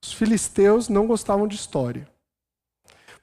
[0.02, 2.09] Os filisteus não gostavam de história.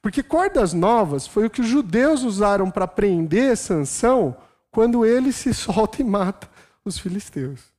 [0.02, 4.36] Porque cordas novas foi o que os judeus usaram para prender Sansão
[4.70, 6.50] quando ele se solta e mata
[6.84, 7.73] os filisteus.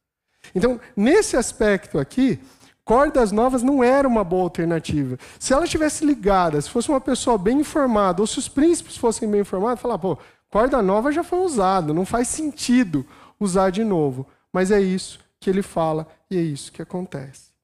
[0.55, 2.39] Então, nesse aspecto aqui,
[2.85, 5.19] cordas novas não era uma boa alternativa.
[5.39, 9.29] Se ela tivesse ligada, se fosse uma pessoa bem informada, ou se os príncipes fossem
[9.29, 10.19] bem informados, falar, pô,
[10.51, 13.05] corda nova já foi usada, não faz sentido
[13.41, 14.27] usar de novo.
[14.53, 17.55] Mas é isso que ele fala e é isso que acontece.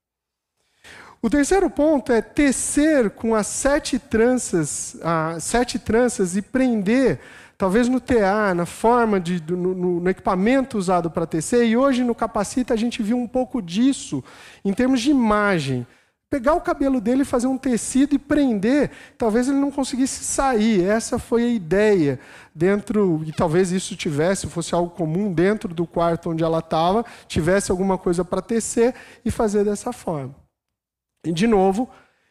[1.22, 7.20] O terceiro ponto é tecer com as sete tranças, as sete tranças e prender
[7.60, 12.02] talvez no TA, na forma, de, no, no, no equipamento usado para tecer, e hoje
[12.02, 14.24] no Capacita a gente viu um pouco disso,
[14.64, 15.86] em termos de imagem.
[16.30, 20.82] Pegar o cabelo dele, fazer um tecido e prender, talvez ele não conseguisse sair.
[20.82, 22.18] Essa foi a ideia
[22.54, 27.70] dentro, e talvez isso tivesse, fosse algo comum dentro do quarto onde ela estava, tivesse
[27.70, 30.34] alguma coisa para tecer e fazer dessa forma.
[31.26, 31.90] E de novo,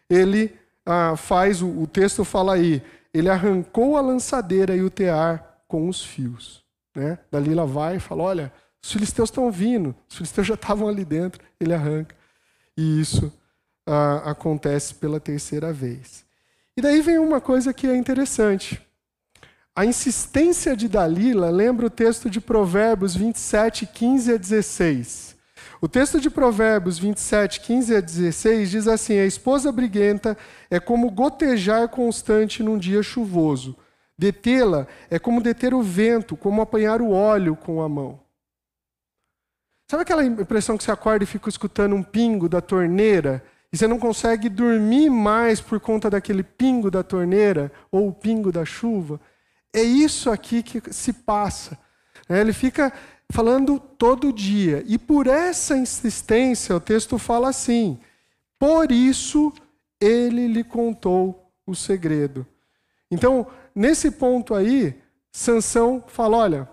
[0.09, 2.81] ele ah, faz, o, o texto fala aí,
[3.13, 6.63] ele arrancou a lançadeira e o tear com os fios.
[6.95, 7.17] Né?
[7.31, 11.43] Dalila vai e fala: Olha, os filisteus estão vindo, os filisteus já estavam ali dentro,
[11.59, 12.15] ele arranca.
[12.77, 13.31] E isso
[13.85, 16.25] ah, acontece pela terceira vez.
[16.77, 18.81] E daí vem uma coisa que é interessante.
[19.75, 25.35] A insistência de Dalila lembra o texto de Provérbios 27, 15 a 16.
[25.81, 30.37] O texto de Provérbios 27, 15 a 16 diz assim: A esposa briguenta
[30.69, 33.77] é como gotejar constante num dia chuvoso.
[34.17, 38.19] Detê-la é como deter o vento, como apanhar o óleo com a mão.
[39.89, 43.87] Sabe aquela impressão que você acorda e fica escutando um pingo da torneira e você
[43.87, 49.19] não consegue dormir mais por conta daquele pingo da torneira ou o pingo da chuva?
[49.73, 51.77] É isso aqui que se passa.
[52.29, 52.91] Ele fica
[53.31, 54.83] falando todo dia.
[54.87, 57.99] E por essa insistência, o texto fala assim:
[58.57, 59.53] por isso
[59.99, 62.45] ele lhe contou o segredo.
[63.11, 64.95] Então, nesse ponto aí,
[65.31, 66.69] Sansão fala: olha,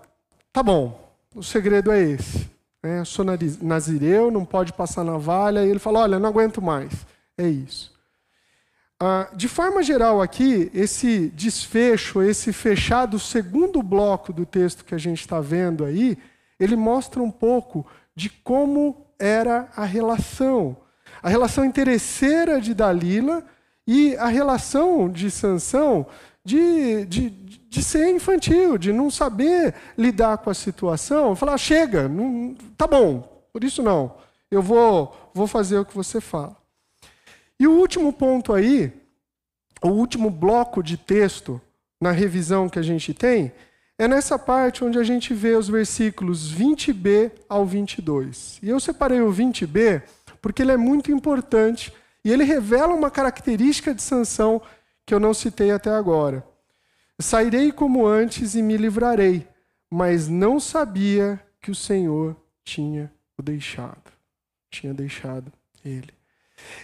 [0.51, 2.49] tá bom, o segredo é esse.
[2.83, 3.25] É, sou
[3.61, 5.65] nazireu, não pode passar navalha.
[5.65, 6.93] E ele fala: olha, não aguento mais.
[7.37, 7.95] É isso.
[8.99, 14.97] Ah, de forma geral, aqui, esse desfecho, esse fechado, segundo bloco do texto que a
[14.97, 16.17] gente está vendo aí,
[16.59, 20.77] ele mostra um pouco de como era a relação.
[21.21, 23.43] A relação interesseira de Dalila
[23.85, 26.05] e a relação de Sansão
[26.43, 31.35] de, de, de ser infantil, de não saber lidar com a situação.
[31.35, 34.15] Falar, chega, não, tá bom, por isso não.
[34.49, 36.55] Eu vou, vou fazer o que você fala.
[37.59, 38.93] E o último ponto aí,
[39.81, 41.59] o último bloco de texto
[41.99, 43.51] na revisão que a gente tem,
[43.97, 48.59] é nessa parte onde a gente vê os versículos 20b ao 22.
[48.61, 50.03] E eu separei o 20b
[50.41, 51.91] porque ele é muito importante
[52.23, 54.61] e ele revela uma característica de Sansão
[55.05, 56.45] que eu não citei até agora.
[57.19, 59.47] Sairei como antes e me livrarei,
[59.89, 64.11] mas não sabia que o Senhor tinha o deixado.
[64.69, 65.51] Tinha deixado
[65.83, 66.13] ele.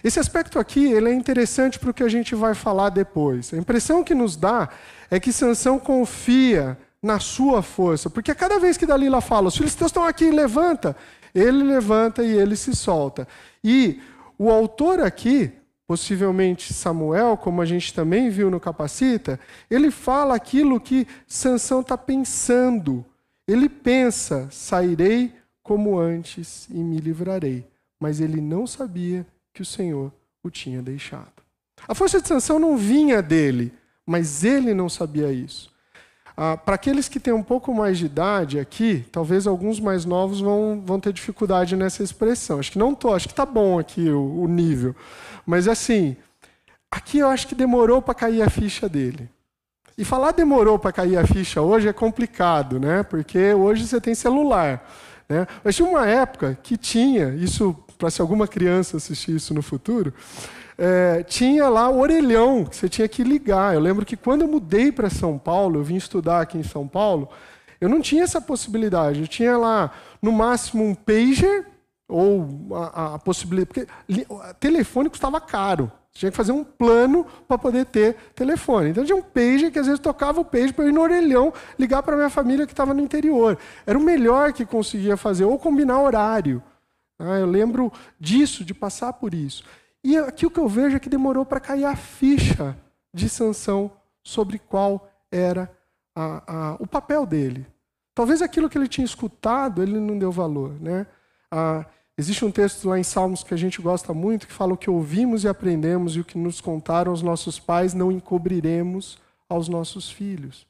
[0.02, 3.52] Esse aspecto aqui ele é interessante para o que a gente vai falar depois.
[3.52, 4.68] A impressão que nos dá
[5.10, 8.08] é que Sansão confia na sua força.
[8.08, 10.96] Porque cada vez que Dalila fala, os filisteus estão aqui, levanta,
[11.34, 13.28] ele levanta e ele se solta.
[13.62, 14.00] E
[14.38, 15.52] o autor aqui,
[15.86, 19.38] possivelmente Samuel, como a gente também viu no Capacita,
[19.70, 23.04] ele fala aquilo que Sansão está pensando.
[23.46, 25.30] Ele pensa: sairei
[25.62, 27.66] como antes e me livrarei.
[28.00, 30.10] Mas ele não sabia que o Senhor
[30.42, 31.44] o tinha deixado.
[31.86, 33.74] A força de Sansão não vinha dele,
[34.06, 35.73] mas ele não sabia isso.
[36.36, 40.40] Ah, Para aqueles que têm um pouco mais de idade aqui, talvez alguns mais novos
[40.40, 42.58] vão, vão ter dificuldade nessa expressão.
[42.58, 44.94] Acho que não tô, acho que tá bom aqui o, o nível.
[45.46, 46.16] Mas assim,
[46.90, 49.28] aqui eu acho que demorou para cair a ficha dele.
[49.96, 53.04] E falar demorou para cair a ficha hoje é complicado, né?
[53.04, 54.84] Porque hoje você tem celular.
[55.28, 55.46] Né?
[55.62, 60.12] Mas tinha uma época que tinha, isso para se alguma criança assistir isso no futuro,
[60.76, 63.74] é, tinha lá o orelhão que você tinha que ligar.
[63.74, 66.86] Eu lembro que quando eu mudei para São Paulo, eu vim estudar aqui em São
[66.88, 67.28] Paulo,
[67.80, 69.20] Eu não tinha essa possibilidade.
[69.20, 69.90] Eu tinha lá,
[70.22, 71.66] no máximo, um pager
[72.08, 73.66] ou a, a possibilidade.
[73.66, 73.86] Porque
[74.58, 75.92] telefone custava caro.
[76.12, 78.90] Tinha que fazer um plano para poder ter telefone.
[78.90, 81.52] Então tinha um pager que às vezes tocava o pager para eu ir no orelhão
[81.78, 83.58] ligar para minha família que estava no interior.
[83.84, 86.62] Era o melhor que conseguia fazer, ou combinar horário.
[87.18, 89.64] Ah, eu lembro disso, de passar por isso.
[90.04, 92.76] E aqui o que eu vejo é que demorou para cair a ficha
[93.12, 93.90] de sanção
[94.22, 95.74] sobre qual era
[96.14, 97.66] a, a, o papel dele.
[98.14, 100.78] Talvez aquilo que ele tinha escutado ele não deu valor.
[100.78, 101.06] Né?
[101.50, 101.86] Ah,
[102.18, 104.90] existe um texto lá em Salmos que a gente gosta muito que fala o que
[104.90, 110.10] ouvimos e aprendemos e o que nos contaram os nossos pais não encobriremos aos nossos
[110.10, 110.66] filhos.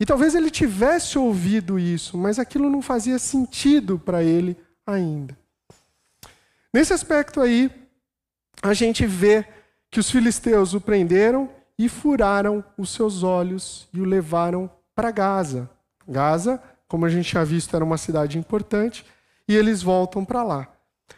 [0.00, 5.36] E talvez ele tivesse ouvido isso, mas aquilo não fazia sentido para ele ainda.
[6.72, 7.70] Nesse aspecto aí,
[8.62, 9.44] a gente vê
[9.90, 15.68] que os filisteus o prenderam e furaram os seus olhos e o levaram para Gaza.
[16.06, 19.04] Gaza, como a gente já visto, era uma cidade importante,
[19.48, 20.68] e eles voltam para lá.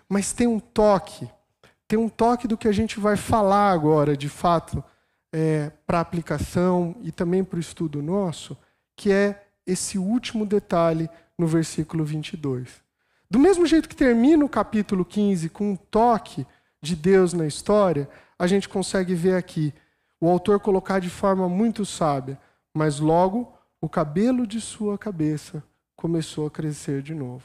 [0.09, 1.29] Mas tem um toque,
[1.87, 4.83] tem um toque do que a gente vai falar agora, de fato,
[5.33, 8.57] é, para aplicação e também para o estudo nosso,
[8.97, 12.83] que é esse último detalhe no versículo 22.
[13.29, 16.47] Do mesmo jeito que termina o capítulo 15 com um toque
[16.87, 19.75] de Deus na história, a gente consegue ver aqui
[20.21, 22.39] o autor colocar de forma muito sábia,
[22.75, 25.63] mas logo o cabelo de sua cabeça
[25.95, 27.45] começou a crescer de novo.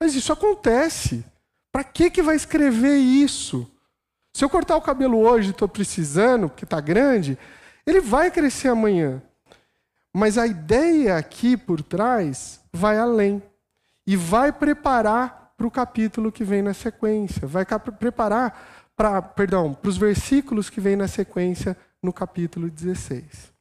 [0.00, 1.24] Mas isso acontece.
[1.72, 3.70] Para que, que vai escrever isso?
[4.34, 7.38] Se eu cortar o cabelo hoje, estou precisando, porque está grande,
[7.86, 9.22] ele vai crescer amanhã.
[10.12, 13.42] Mas a ideia aqui por trás vai além
[14.06, 17.64] e vai preparar para o capítulo que vem na sequência, vai
[17.98, 23.52] preparar para, perdão, para os versículos que vem na sequência no capítulo 16.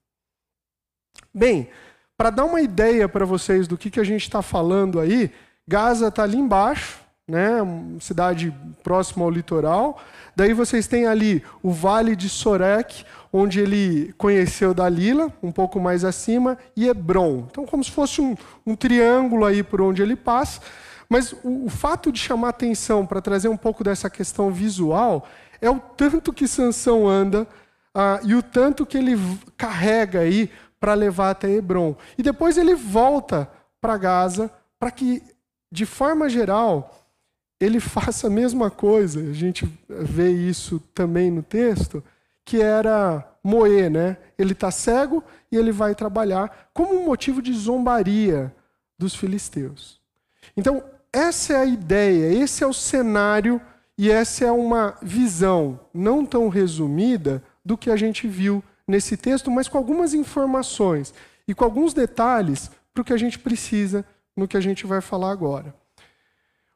[1.33, 1.69] Bem,
[2.17, 5.31] para dar uma ideia para vocês do que, que a gente está falando aí,
[5.67, 7.57] Gaza está ali embaixo, né,
[7.99, 8.53] cidade
[8.83, 9.99] próxima ao litoral.
[10.35, 13.03] Daí vocês têm ali o Vale de Sorek,
[13.33, 17.47] onde ele conheceu Dalila, um pouco mais acima, e Hebron.
[17.49, 20.61] Então, como se fosse um, um triângulo aí por onde ele passa.
[21.09, 25.27] Mas o, o fato de chamar atenção para trazer um pouco dessa questão visual
[25.61, 27.47] é o tanto que Sansão anda
[27.93, 29.15] ah, e o tanto que ele
[29.57, 31.95] carrega aí para levar até Hebron.
[32.17, 35.23] E depois ele volta para Gaza para que,
[35.71, 36.93] de forma geral,
[37.59, 39.19] ele faça a mesma coisa.
[39.19, 42.03] A gente vê isso também no texto,
[42.43, 44.17] que era moer, né?
[44.37, 48.53] Ele está cego e ele vai trabalhar como um motivo de zombaria
[48.97, 49.99] dos filisteus.
[50.55, 50.83] Então,
[51.15, 53.61] essa é a ideia, esse é o cenário
[53.97, 59.49] e essa é uma visão não tão resumida do que a gente viu nesse texto,
[59.49, 61.13] mas com algumas informações
[61.47, 64.99] e com alguns detalhes para o que a gente precisa no que a gente vai
[64.99, 65.73] falar agora.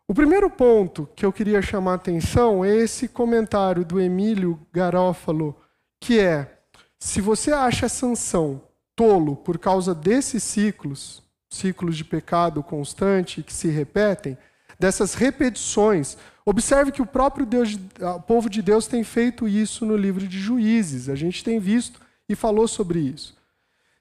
[0.08, 5.54] O primeiro ponto que eu queria chamar a atenção é esse comentário do Emílio Garófalo,
[6.00, 6.60] que é:
[6.98, 8.62] se você acha Sansão
[8.96, 14.38] tolo por causa desses ciclos, ciclos de pecado constante que se repetem,
[14.80, 16.18] dessas repetições.
[16.46, 20.40] Observe que o próprio Deus, o povo de Deus tem feito isso no livro de
[20.40, 21.10] Juízes.
[21.10, 23.38] A gente tem visto e falou sobre isso.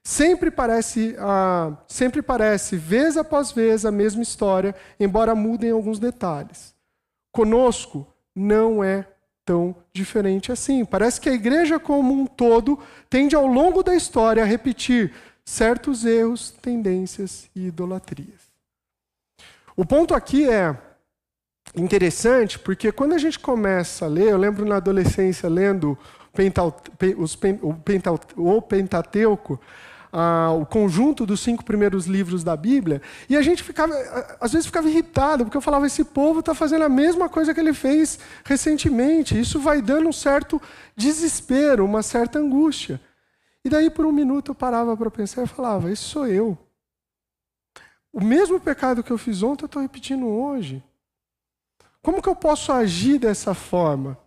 [0.03, 6.73] Sempre parece, ah, sempre parece, vez após vez, a mesma história, embora mudem alguns detalhes.
[7.31, 9.05] Conosco não é
[9.45, 10.85] tão diferente assim.
[10.85, 15.13] Parece que a igreja como um todo tende ao longo da história a repetir
[15.49, 18.47] certos erros, tendências e idolatrias.
[19.75, 20.77] O ponto aqui é
[21.75, 25.97] interessante porque quando a gente começa a ler, eu lembro na adolescência lendo
[28.37, 29.59] o Pentateuco,
[30.59, 33.95] o conjunto dos cinco primeiros livros da Bíblia, e a gente ficava,
[34.39, 37.59] às vezes ficava irritado, porque eu falava, esse povo está fazendo a mesma coisa que
[37.59, 39.39] ele fez recentemente.
[39.39, 40.61] Isso vai dando um certo
[40.95, 43.01] desespero, uma certa angústia.
[43.69, 46.57] E daí, por um minuto, eu parava para pensar e falava: Esse sou eu.
[48.11, 50.83] O mesmo pecado que eu fiz ontem, eu estou repetindo hoje.
[52.01, 54.17] Como que eu posso agir dessa forma?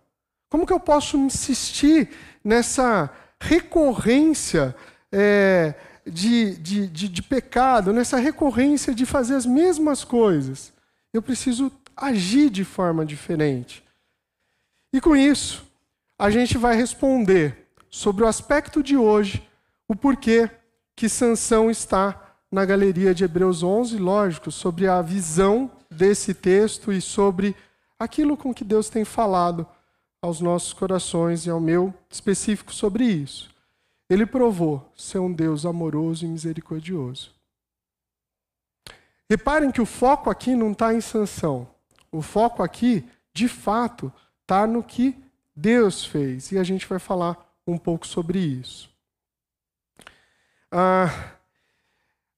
[0.49, 2.09] Como que eu posso insistir
[2.41, 4.73] nessa recorrência
[5.11, 5.75] é,
[6.07, 10.71] de, de, de, de pecado, nessa recorrência de fazer as mesmas coisas?
[11.11, 13.83] Eu preciso agir de forma diferente.
[14.93, 15.69] E com isso,
[16.17, 17.62] a gente vai responder
[17.93, 19.47] sobre o aspecto de hoje,
[19.87, 20.49] o porquê
[20.95, 26.99] que Sansão está na galeria de Hebreus 11, lógico, sobre a visão desse texto e
[26.99, 27.55] sobre
[27.99, 29.67] aquilo com que Deus tem falado
[30.19, 33.51] aos nossos corações e ao meu específico sobre isso.
[34.09, 37.29] Ele provou ser um Deus amoroso e misericordioso.
[39.29, 41.67] reparem que o foco aqui não está em sanção.
[42.11, 45.15] O foco aqui, de fato, está no que
[45.55, 46.51] Deus fez.
[46.51, 48.89] E a gente vai falar um pouco sobre isso.
[50.71, 51.33] Ah,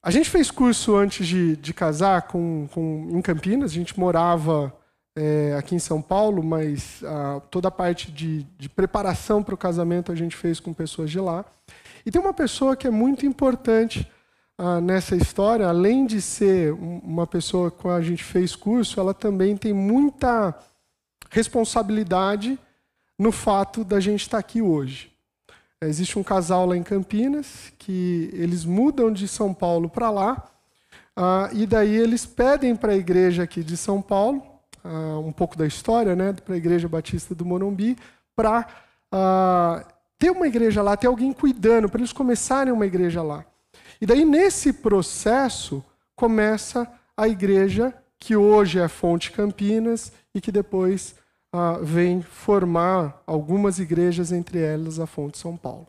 [0.03, 3.71] a gente fez curso antes de, de casar com, com, em Campinas.
[3.71, 4.71] A gente morava
[5.15, 9.57] é, aqui em São Paulo, mas ah, toda a parte de, de preparação para o
[9.57, 11.45] casamento a gente fez com pessoas de lá.
[12.05, 14.07] E tem uma pessoa que é muito importante
[14.57, 19.57] ah, nessa história, além de ser uma pessoa com a gente fez curso, ela também
[19.57, 20.53] tem muita
[21.32, 22.59] responsabilidade
[23.17, 25.14] no fato da gente estar aqui hoje.
[25.88, 30.49] Existe um casal lá em Campinas que eles mudam de São Paulo para lá
[31.15, 34.43] ah, e daí eles pedem para a igreja aqui de São Paulo
[34.83, 37.97] uh, um pouco da história, né, para a Igreja Batista do Morumbi,
[38.36, 38.67] para
[39.11, 39.86] ah,
[40.19, 43.45] ter uma igreja lá, ter alguém cuidando, para eles começarem uma igreja lá.
[43.99, 45.83] E daí, nesse processo,
[46.15, 51.15] começa a igreja que hoje é Fonte Campinas e que depois
[51.56, 55.88] uh, vem formar algumas igrejas, entre elas a Fonte São Paulo.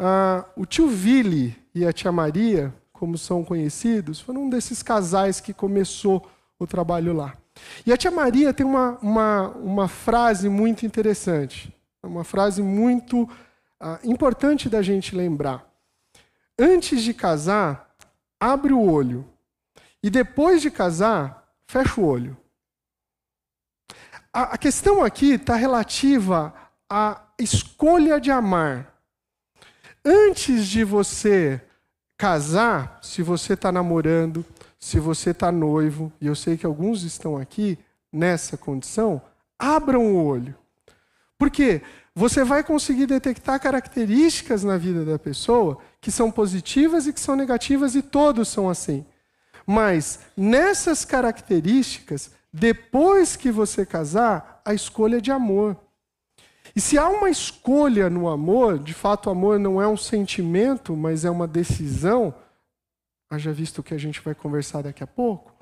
[0.00, 5.40] Uh, o tio Vili e a tia Maria, como são conhecidos, foram um desses casais
[5.40, 6.26] que começou
[6.58, 7.34] o trabalho lá.
[7.84, 13.98] E a tia Maria tem uma, uma, uma frase muito interessante, uma frase muito uh,
[14.02, 15.70] importante da gente lembrar.
[16.58, 17.94] Antes de casar,
[18.40, 19.24] abre o olho.
[20.02, 22.36] E depois de casar, fecha o olho.
[24.32, 26.54] A, a questão aqui está relativa
[26.88, 28.94] à escolha de amar.
[30.04, 31.60] Antes de você
[32.16, 34.44] casar, se você está namorando,
[34.78, 37.78] se você está noivo, e eu sei que alguns estão aqui
[38.12, 39.20] nessa condição,
[39.58, 40.56] abram o olho.
[41.38, 41.82] Porque
[42.14, 47.36] você vai conseguir detectar características na vida da pessoa que são positivas e que são
[47.36, 49.04] negativas, e todos são assim.
[49.66, 55.76] Mas nessas características, depois que você casar, a escolha é de amor.
[56.74, 60.96] E se há uma escolha no amor, de fato, o amor não é um sentimento,
[60.96, 62.34] mas é uma decisão,
[63.30, 65.52] haja visto que a gente vai conversar daqui a pouco,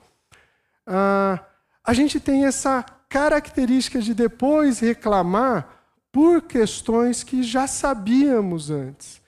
[0.86, 1.45] ah,
[1.84, 5.80] a gente tem essa característica de depois reclamar
[6.12, 9.20] por questões que já sabíamos antes.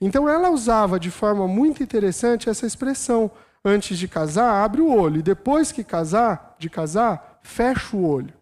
[0.00, 3.30] Então ela usava de forma muito interessante essa expressão:
[3.64, 8.32] antes de casar, abre o olho, e depois que casar, de casar, fecha o olho.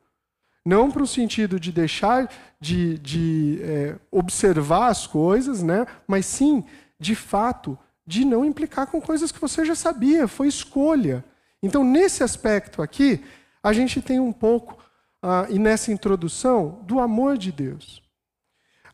[0.64, 5.86] Não para o sentido de deixar de, de é, observar as coisas, né?
[6.06, 6.64] mas sim,
[6.98, 11.24] de fato, de não implicar com coisas que você já sabia, foi escolha.
[11.62, 13.24] Então, nesse aspecto aqui,
[13.62, 14.78] a gente tem um pouco,
[15.22, 18.02] ah, e nessa introdução, do amor de Deus.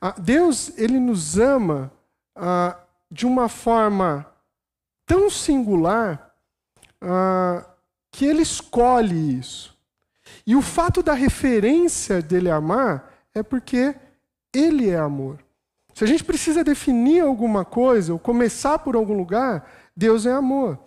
[0.00, 1.92] Ah, Deus, ele nos ama
[2.34, 2.76] ah,
[3.10, 4.26] de uma forma
[5.06, 6.30] tão singular
[7.00, 7.64] ah,
[8.10, 9.76] que ele escolhe isso.
[10.46, 13.94] E o fato da referência dele amar é porque
[14.52, 15.38] ele é amor.
[15.94, 20.78] Se a gente precisa definir alguma coisa ou começar por algum lugar, Deus é amor.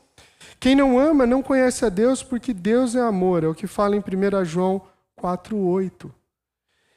[0.60, 3.96] Quem não ama não conhece a Deus porque Deus é amor, é o que fala
[3.96, 4.82] em 1 João
[5.22, 6.12] 4,8.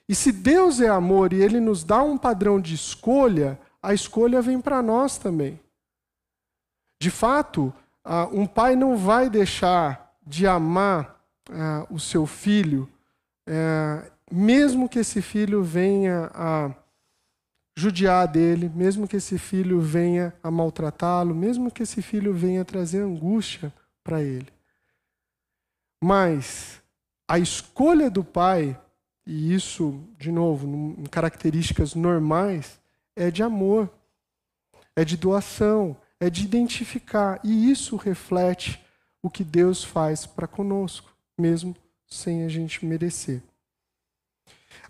[0.08, 4.42] E se Deus é amor e ele nos dá um padrão de escolha, a escolha
[4.42, 5.60] vem para nós também.
[7.00, 7.72] De fato,
[8.30, 11.18] um pai não vai deixar de amar
[11.88, 12.88] o seu filho,
[13.46, 16.72] é, mesmo que esse filho venha a
[17.76, 23.00] judiar dele, mesmo que esse filho venha a maltratá-lo, mesmo que esse filho venha trazer
[23.00, 23.72] angústia
[24.04, 24.48] para ele.
[26.02, 26.80] Mas
[27.26, 28.78] a escolha do pai,
[29.26, 30.66] e isso, de novo,
[30.98, 32.78] em características normais,
[33.16, 33.90] é de amor,
[34.94, 37.40] é de doação, é de identificar.
[37.42, 38.80] E isso reflete
[39.22, 41.74] o que Deus faz para conosco, mesmo
[42.06, 43.42] sem a gente merecer.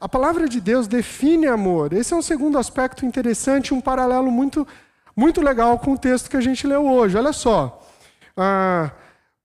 [0.01, 1.93] A palavra de Deus define amor.
[1.93, 4.67] Esse é um segundo aspecto interessante, um paralelo muito,
[5.15, 7.17] muito legal com o texto que a gente leu hoje.
[7.17, 7.87] Olha só.
[8.37, 8.91] Ah,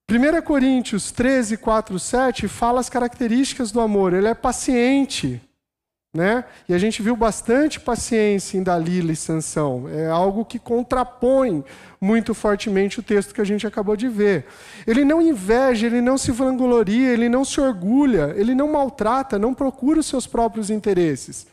[0.10, 4.14] 1 Coríntios 13, 4, 7 fala as características do amor.
[4.14, 5.42] Ele é paciente.
[6.16, 6.46] Né?
[6.70, 9.90] E a gente viu bastante paciência em Dalila e Sansão.
[9.90, 11.62] É algo que contrapõe
[12.00, 14.46] muito fortemente o texto que a gente acabou de ver.
[14.88, 19.54] Ele não inveja, ele não se vangloria, ele não se orgulha, ele não maltrata, não
[19.54, 21.48] procura os seus próprios interesses.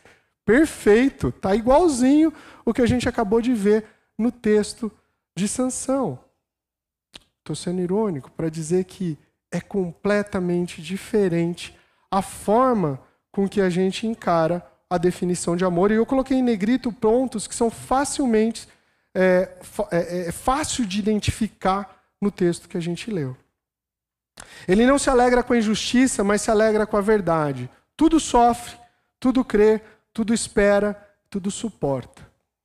[0.45, 2.31] Perfeito, tá igualzinho
[2.63, 3.83] o que a gente acabou de ver
[4.17, 4.89] no texto
[5.35, 6.17] de Sansão.
[7.39, 9.17] Estou sendo irônico para dizer que
[9.51, 11.77] é completamente diferente
[12.09, 12.97] a forma
[13.33, 15.91] com que a gente encara a definição de amor.
[15.91, 18.69] E eu coloquei em negrito pontos que são facilmente
[19.13, 19.49] é,
[19.91, 23.35] é, é fácil de identificar no texto que a gente leu.
[24.67, 27.69] Ele não se alegra com a injustiça, mas se alegra com a verdade.
[27.97, 28.77] Tudo sofre,
[29.19, 29.81] tudo crê,
[30.13, 30.95] tudo espera,
[31.29, 32.21] tudo suporta.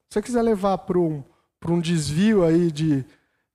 [0.09, 1.25] Se você quiser levar para um,
[1.66, 3.05] um desvio aí de,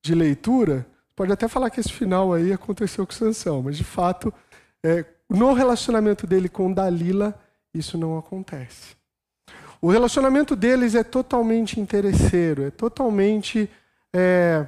[0.01, 0.85] de leitura,
[1.15, 4.33] pode até falar que esse final aí aconteceu com Sansão, mas de fato,
[4.83, 7.39] é, no relacionamento dele com Dalila,
[7.73, 8.95] isso não acontece.
[9.81, 13.69] O relacionamento deles é totalmente interesseiro, é totalmente
[14.13, 14.65] é,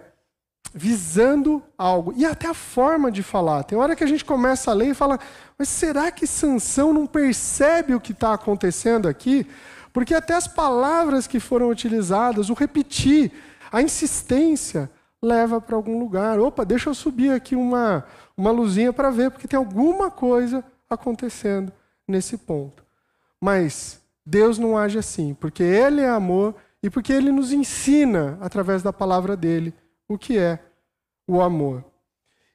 [0.74, 2.14] visando algo.
[2.18, 3.64] E até a forma de falar.
[3.64, 5.18] Tem hora que a gente começa a ler e fala,
[5.58, 9.48] mas será que Sansão não percebe o que está acontecendo aqui?
[9.94, 13.32] Porque até as palavras que foram utilizadas, o repetir,
[13.72, 14.92] a insistência,
[15.24, 16.40] leva para algum lugar.
[16.40, 18.06] Opa, deixa eu subir aqui uma,
[18.38, 21.72] uma luzinha para ver, porque tem alguma coisa acontecendo
[22.08, 22.84] nesse ponto.
[23.40, 28.84] Mas Deus não age assim, porque Ele é amor e porque Ele nos ensina, através
[28.84, 29.74] da palavra dele,
[30.08, 30.60] o que é
[31.28, 31.84] o amor.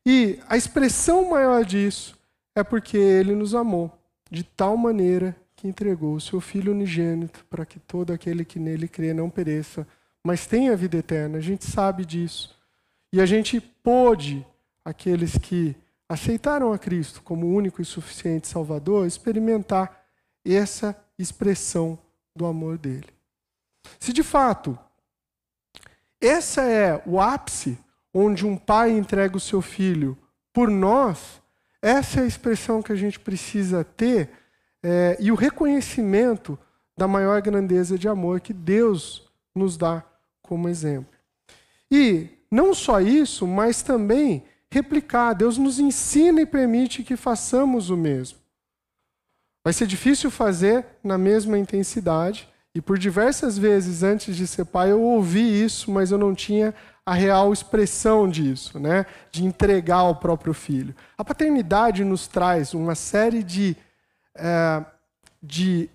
[0.05, 2.19] E a expressão maior disso
[2.55, 3.93] é porque ele nos amou
[4.31, 8.89] de tal maneira que entregou o seu Filho unigênito para que todo aquele que nele
[8.89, 9.87] crê não pereça,
[10.23, 11.39] mas tenha vida eterna.
[11.39, 12.57] A gente sabe disso.
[13.13, 14.47] E a gente pôde,
[14.85, 15.77] aqueles que
[16.09, 20.05] aceitaram a Cristo como único e suficiente Salvador, experimentar
[20.45, 21.99] essa expressão
[22.35, 23.09] do amor dele.
[23.99, 24.79] Se de fato
[26.21, 27.79] esse é o ápice
[28.13, 30.19] onde um pai entrega o seu filho
[30.53, 31.41] por nós.
[31.81, 34.29] Essa é a expressão que a gente precisa ter
[34.83, 36.59] é, e o reconhecimento
[36.97, 40.05] da maior grandeza de amor que Deus nos dá
[40.43, 41.19] como exemplo.
[41.91, 45.35] E não só isso, mas também replicar.
[45.35, 48.39] Deus nos ensina e permite que façamos o mesmo.
[49.65, 54.93] Vai ser difícil fazer na mesma intensidade, e por diversas vezes antes de ser pai
[54.93, 56.73] eu ouvi isso, mas eu não tinha
[57.05, 59.05] a real expressão disso, né?
[59.33, 60.95] de entregar ao próprio filho.
[61.19, 63.77] A paternidade nos traz uma série de,
[64.37, 64.85] é,
[65.43, 65.91] de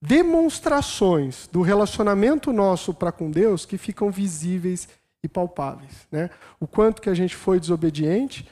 [0.00, 4.88] demonstrações do relacionamento nosso para com Deus que ficam visíveis
[5.22, 6.06] e palpáveis.
[6.10, 6.30] Né?
[6.58, 8.48] O quanto que a gente foi desobediente,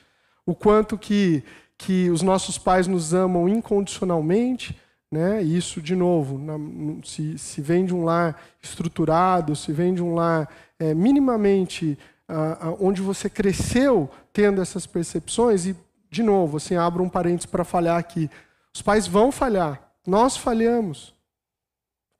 [0.47, 1.43] o quanto que,
[1.77, 4.79] que os nossos pais nos amam incondicionalmente,
[5.11, 5.43] né?
[5.43, 6.57] Isso, de novo, na,
[7.05, 10.49] se, se vem de um lar estruturado, se vem de um lar
[10.79, 11.99] é, minimamente
[12.29, 15.77] ah, onde você cresceu tendo essas percepções, e,
[16.09, 18.31] de novo, assim, abro um parênteses para falhar aqui.
[18.73, 21.13] Os pais vão falhar, nós falhamos.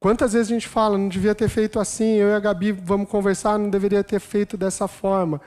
[0.01, 3.09] Quantas vezes a gente fala, não devia ter feito assim, eu e a Gabi vamos
[3.09, 5.43] conversar, não deveria ter feito dessa forma.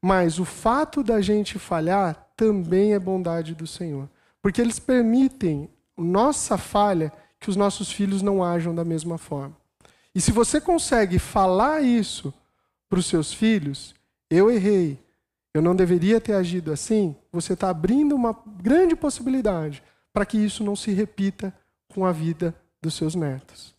[0.00, 4.08] Mas o fato da gente falhar também é bondade do Senhor.
[4.40, 9.54] Porque eles permitem nossa falha que os nossos filhos não ajam da mesma forma.
[10.14, 12.32] E se você consegue falar isso
[12.88, 13.94] para os seus filhos,
[14.30, 14.98] eu errei,
[15.52, 19.82] eu não deveria ter agido assim, você está abrindo uma grande possibilidade
[20.12, 21.54] para que isso não se repita
[21.92, 23.71] com a vida dos seus netos.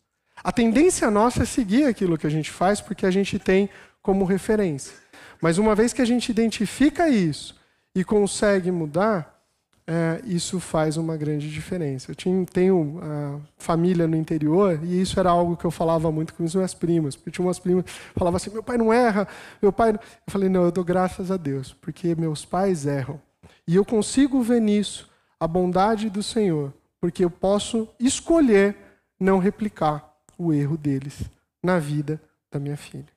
[0.43, 3.69] A tendência nossa é seguir aquilo que a gente faz porque a gente tem
[4.01, 4.93] como referência.
[5.41, 7.55] Mas uma vez que a gente identifica isso
[7.95, 9.41] e consegue mudar,
[9.87, 12.11] é, isso faz uma grande diferença.
[12.11, 16.33] Eu tinha, tenho a família no interior e isso era algo que eu falava muito
[16.33, 17.15] com as minhas primas.
[17.15, 19.25] Porque tinha umas primas que falavam assim: meu pai não erra,
[19.61, 19.93] meu pai.
[19.93, 19.99] Não...
[19.99, 23.19] Eu falei: não, eu dou graças a Deus, porque meus pais erram.
[23.65, 28.75] E eu consigo ver nisso a bondade do Senhor, porque eu posso escolher
[29.17, 31.21] não replicar o erro deles
[31.61, 32.21] na vida
[32.51, 33.07] da minha filha.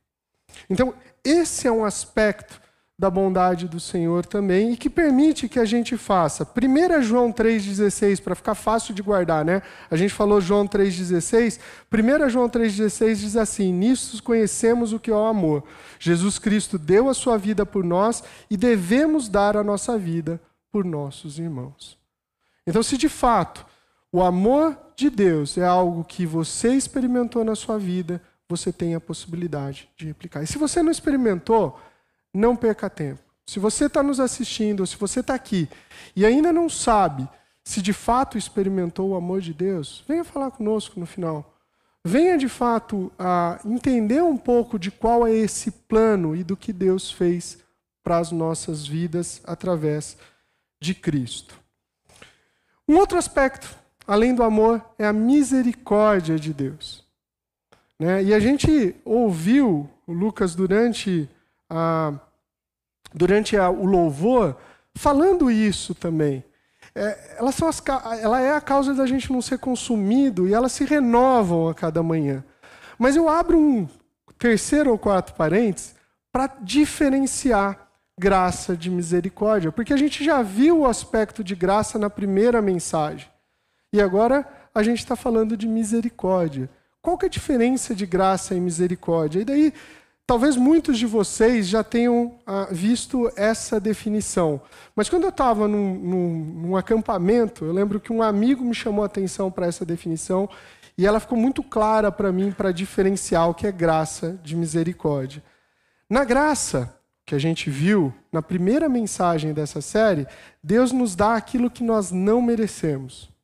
[0.68, 0.94] Então,
[1.24, 2.60] esse é um aspecto
[2.98, 6.44] da bondade do Senhor também e que permite que a gente faça.
[6.44, 9.60] 1 João 3,16, para ficar fácil de guardar, né?
[9.90, 11.60] A gente falou João 3,16.
[11.92, 15.62] 1 João 3,16 diz assim: Nisso conhecemos o que é o amor.
[15.98, 20.40] Jesus Cristo deu a sua vida por nós e devemos dar a nossa vida
[20.72, 21.98] por nossos irmãos.
[22.66, 23.66] Então, se de fato
[24.10, 29.00] o amor de Deus é algo que você experimentou na sua vida, você tem a
[29.00, 30.42] possibilidade de replicar.
[30.42, 31.78] E se você não experimentou,
[32.32, 33.20] não perca tempo.
[33.46, 35.68] Se você está nos assistindo, se você está aqui
[36.14, 37.28] e ainda não sabe
[37.62, 41.54] se de fato experimentou o amor de Deus, venha falar conosco no final.
[42.04, 46.72] Venha de fato a entender um pouco de qual é esse plano e do que
[46.72, 47.58] Deus fez
[48.02, 50.16] para as nossas vidas através
[50.80, 51.58] de Cristo.
[52.88, 53.76] Um outro aspecto,
[54.06, 57.04] além do amor, é a misericórdia de Deus.
[57.98, 58.24] Né?
[58.24, 61.28] E a gente ouviu o Lucas durante
[61.68, 62.14] a
[63.14, 64.56] durante a, o louvor,
[64.94, 66.44] falando isso também.
[66.94, 67.82] É, elas são as,
[68.20, 72.02] ela é a causa da gente não ser consumido e elas se renovam a cada
[72.02, 72.44] manhã.
[72.98, 73.88] Mas eu abro um
[74.38, 75.94] terceiro ou quarto parênteses
[76.30, 77.88] para diferenciar
[78.18, 83.28] graça de misericórdia, porque a gente já viu o aspecto de graça na primeira mensagem.
[83.96, 86.68] E agora a gente está falando de misericórdia.
[87.00, 89.40] Qual que é a diferença de graça e misericórdia?
[89.40, 89.72] E daí,
[90.26, 94.60] talvez muitos de vocês já tenham ah, visto essa definição.
[94.94, 99.02] Mas quando eu estava num, num, num acampamento, eu lembro que um amigo me chamou
[99.02, 100.46] a atenção para essa definição
[100.98, 105.42] e ela ficou muito clara para mim para diferenciar o que é graça de misericórdia.
[106.06, 106.94] Na graça,
[107.24, 110.26] que a gente viu na primeira mensagem dessa série,
[110.62, 113.34] Deus nos dá aquilo que nós não merecemos.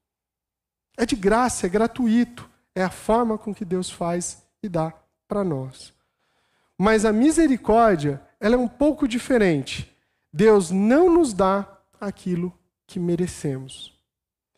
[0.97, 2.49] É de graça, é gratuito.
[2.74, 4.93] É a forma com que Deus faz e dá
[5.28, 5.93] para nós.
[6.78, 9.95] Mas a misericórdia, ela é um pouco diferente.
[10.32, 11.68] Deus não nos dá
[12.01, 12.53] aquilo
[12.86, 13.97] que merecemos.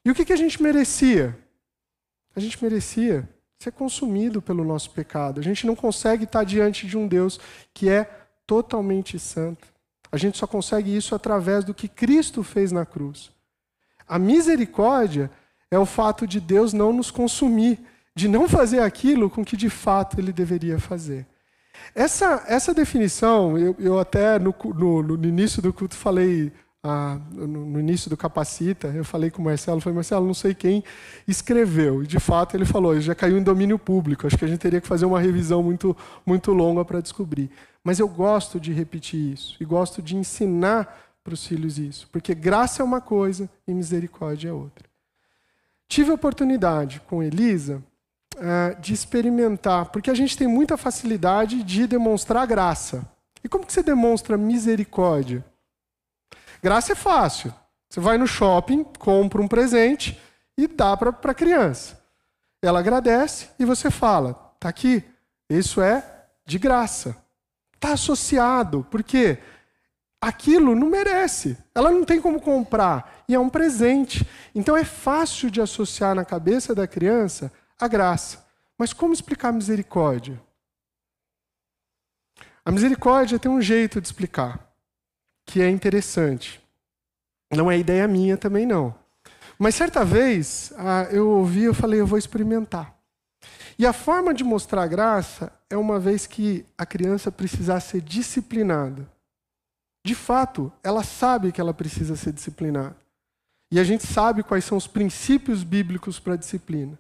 [0.05, 1.37] E o que, que a gente merecia?
[2.35, 3.29] A gente merecia
[3.59, 5.41] ser consumido pelo nosso pecado.
[5.41, 7.41] A gente não consegue estar diante de um Deus
[7.73, 8.05] que é
[8.47, 9.67] totalmente santo.
[10.13, 13.33] A gente só consegue isso através do que Cristo fez na cruz.
[14.07, 15.31] A misericórdia
[15.75, 17.81] é o fato de Deus não nos consumir,
[18.15, 21.27] de não fazer aquilo com que de fato ele deveria fazer.
[21.95, 26.53] Essa, essa definição, eu, eu até no, no, no, início do culto falei,
[26.83, 30.55] ah, no, no, início do Capacita, eu falei com o Marcelo, falei, Marcelo, não sei
[30.55, 30.85] quem
[31.27, 32.05] escreveu.
[32.05, 34.81] E de fato ele falou, já caiu em domínio público, acho que a gente teria
[34.81, 37.51] que fazer uma revisão muito, muito longa para descobrir.
[37.83, 42.35] Mas eu gosto de repetir isso, e gosto de ensinar para os filhos isso, porque
[42.35, 44.94] graça é uma coisa e misericórdia é outra.
[45.89, 47.83] Tive a oportunidade com Elisa
[48.37, 53.07] uh, de experimentar, porque a gente tem muita facilidade de demonstrar graça.
[53.43, 55.45] E como que você demonstra misericórdia?
[56.63, 57.53] Graça é fácil.
[57.89, 60.21] Você vai no shopping, compra um presente
[60.57, 62.03] e dá para a criança.
[62.63, 65.05] Ela agradece e você fala: tá aqui,
[65.49, 67.17] isso é de graça.
[67.75, 69.39] Está associado, porque
[70.25, 71.57] aquilo não merece.
[71.75, 74.27] Ela não tem como comprar e é um presente.
[74.55, 78.43] Então é fácil de associar na cabeça da criança a graça.
[78.79, 80.41] Mas como explicar a misericórdia?
[82.65, 84.67] A misericórdia tem um jeito de explicar,
[85.45, 86.59] que é interessante.
[87.53, 88.95] Não é ideia minha também, não.
[89.59, 90.73] Mas certa vez
[91.11, 92.97] eu ouvi, eu falei, eu vou experimentar.
[93.79, 99.14] E a forma de mostrar graça é uma vez que a criança precisar ser disciplinada.
[100.05, 102.97] De fato, ela sabe que ela precisa ser disciplinada.
[103.71, 106.99] E a gente sabe quais são os princípios bíblicos para a disciplina.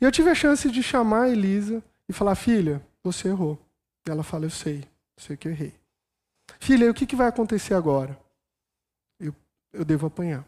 [0.00, 3.58] E eu tive a chance de chamar a Elisa e falar: Filha, você errou.
[4.06, 4.84] E ela fala: Eu sei,
[5.16, 5.74] sei que eu errei.
[6.58, 8.18] Filha, o que, que vai acontecer agora?
[9.20, 9.34] Eu,
[9.72, 10.44] eu devo apanhar.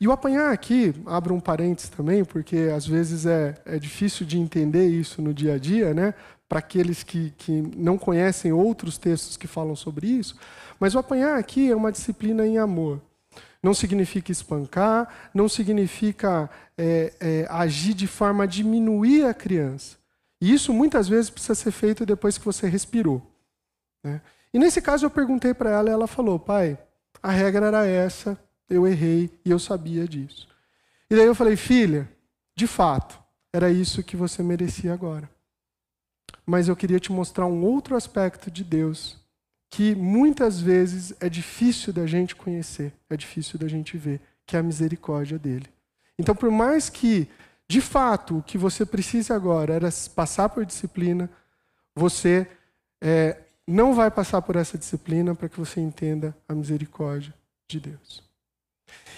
[0.00, 4.38] E o apanhar aqui, abro um parênteses também, porque às vezes é, é difícil de
[4.38, 6.14] entender isso no dia a dia, né?
[6.48, 10.36] para aqueles que, que não conhecem outros textos que falam sobre isso.
[10.80, 13.02] Mas o apanhar aqui é uma disciplina em amor.
[13.62, 19.98] Não significa espancar, não significa é, é, agir de forma a diminuir a criança.
[20.40, 23.20] E isso muitas vezes precisa ser feito depois que você respirou.
[24.02, 24.20] Né?
[24.54, 26.78] E nesse caso eu perguntei para ela ela falou: pai,
[27.22, 28.38] a regra era essa,
[28.68, 30.48] eu errei e eu sabia disso.
[31.10, 32.08] E daí eu falei: filha,
[32.56, 33.18] de fato,
[33.52, 35.30] era isso que você merecia agora.
[36.44, 39.18] Mas eu queria te mostrar um outro aspecto de Deus
[39.70, 44.58] que muitas vezes é difícil da gente conhecer, é difícil da gente ver, que é
[44.58, 45.66] a misericórdia dele.
[46.18, 47.28] Então, por mais que,
[47.68, 51.30] de fato, o que você precisa agora era passar por disciplina,
[51.94, 52.48] você
[53.00, 57.34] é, não vai passar por essa disciplina para que você entenda a misericórdia
[57.68, 58.27] de Deus.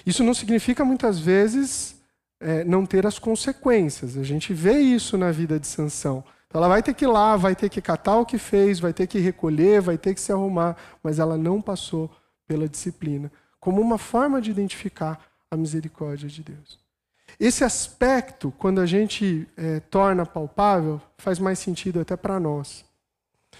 [0.04, 1.96] Isso não significa, muitas vezes,
[2.40, 4.16] é, não ter as consequências.
[4.16, 6.24] A gente vê isso na vida de Sansão.
[6.46, 8.92] Então ela vai ter que ir lá, vai ter que catar o que fez, vai
[8.92, 12.10] ter que recolher, vai ter que se arrumar, mas ela não passou
[12.46, 16.80] pela disciplina, como uma forma de identificar a misericórdia de Deus.
[17.38, 22.84] Esse aspecto, quando a gente é, torna palpável, faz mais sentido até para nós.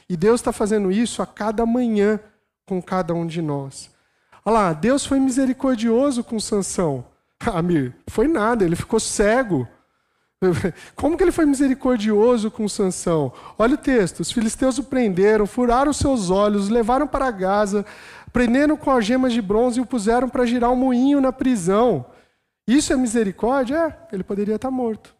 [0.08, 2.18] E Deus está fazendo isso a cada manhã
[2.66, 3.90] com cada um de nós.
[4.50, 7.04] Olha lá, Deus foi misericordioso com Sansão.
[7.54, 9.68] Amir, foi nada, ele ficou cego.
[10.96, 13.32] Como que ele foi misericordioso com Sansão?
[13.56, 17.86] Olha o texto: os filisteus o prenderam, furaram seus olhos, levaram para Gaza,
[18.32, 22.04] prenderam com algemas de bronze e o puseram para girar um moinho na prisão.
[22.66, 23.76] Isso é misericórdia?
[23.76, 25.14] É, ele poderia estar morto.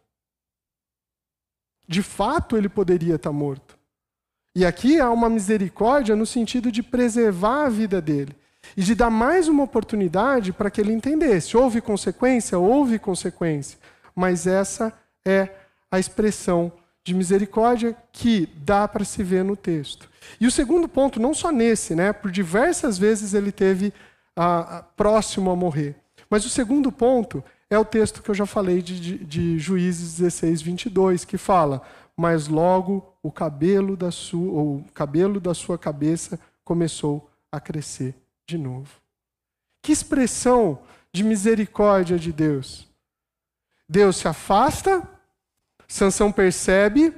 [1.87, 3.79] De fato, ele poderia estar morto.
[4.53, 8.40] E aqui há uma misericórdia no sentido de preservar a vida dele
[8.75, 11.57] e de dar mais uma oportunidade para que ele entendesse.
[11.57, 12.57] Houve consequência?
[12.57, 13.77] Houve consequência.
[14.15, 14.93] Mas essa
[15.25, 15.49] é
[15.89, 16.71] a expressão
[17.03, 20.09] de misericórdia que dá para se ver no texto.
[20.39, 22.13] E o segundo ponto, não só nesse, né?
[22.13, 23.91] Por diversas vezes ele teve
[24.35, 25.95] ah, ah próximo a morrer.
[26.29, 30.17] Mas o segundo ponto é o texto que eu já falei de, de, de Juízes
[30.17, 31.81] 16, 22, que fala:
[32.15, 38.20] Mas logo o cabelo da sua, o cabelo da sua cabeça começou a crescer
[38.51, 38.89] de novo.
[39.81, 40.79] Que expressão
[41.13, 42.87] de misericórdia de Deus!
[43.87, 45.07] Deus se afasta,
[45.87, 47.13] Sansão percebe,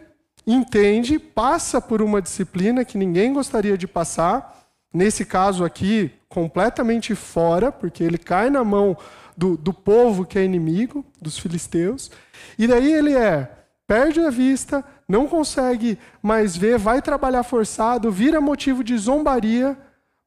[0.46, 4.68] entende, passa por uma disciplina que ninguém gostaria de passar.
[4.92, 8.98] Nesse caso aqui, completamente fora, porque ele cai na mão
[9.38, 12.12] do, do povo que é inimigo, dos filisteus.
[12.58, 13.52] E daí ele é,
[13.88, 19.78] perde a vista, não consegue mais ver, vai trabalhar forçado, vira motivo de zombaria,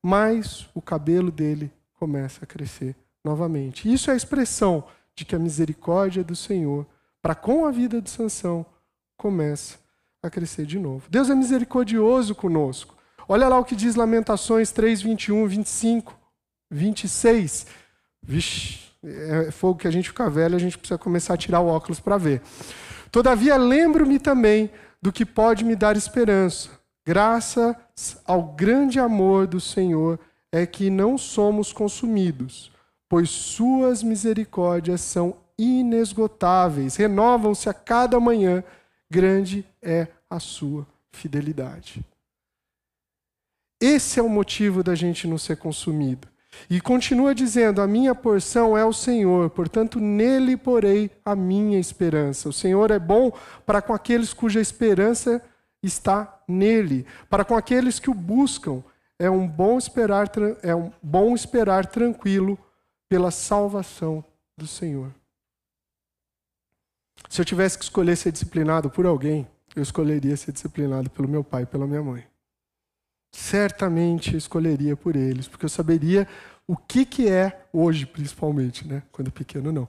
[0.02, 2.94] mas o cabelo dele começa a crescer
[3.24, 3.92] novamente.
[3.92, 4.84] Isso é a expressão
[5.14, 6.86] de que a misericórdia do Senhor
[7.20, 8.64] para com a vida de Sansão
[9.16, 9.78] começa
[10.22, 11.06] a crescer de novo.
[11.08, 12.94] Deus é misericordioso conosco.
[13.28, 16.16] Olha lá o que diz Lamentações 3, 21, 25,
[16.70, 17.66] 26.
[18.22, 21.66] Vixe, é fogo que a gente fica velho, a gente precisa começar a tirar o
[21.66, 22.42] óculos para ver.
[23.10, 24.70] Todavia, lembro-me também
[25.00, 26.70] do que pode me dar esperança.
[27.06, 30.18] Graças ao grande amor do Senhor
[30.50, 32.72] é que não somos consumidos,
[33.08, 38.64] pois suas misericórdias são inesgotáveis, renovam-se a cada manhã,
[39.08, 42.04] grande é a sua fidelidade.
[43.80, 46.26] Esse é o motivo da gente não ser consumido.
[46.68, 52.48] E continua dizendo: A minha porção é o Senhor, portanto nele porei a minha esperança.
[52.48, 53.30] O Senhor é bom
[53.64, 55.40] para com aqueles cuja esperança
[55.86, 58.82] está nele, para com aqueles que o buscam.
[59.18, 60.30] É um bom esperar,
[60.62, 62.58] é um bom esperar tranquilo
[63.08, 64.24] pela salvação
[64.56, 65.10] do Senhor.
[67.28, 71.42] Se eu tivesse que escolher ser disciplinado por alguém, eu escolheria ser disciplinado pelo meu
[71.42, 72.24] pai e pela minha mãe.
[73.32, 76.28] Certamente eu escolheria por eles, porque eu saberia
[76.66, 79.02] o que, que é, hoje principalmente, né?
[79.12, 79.88] quando pequeno não.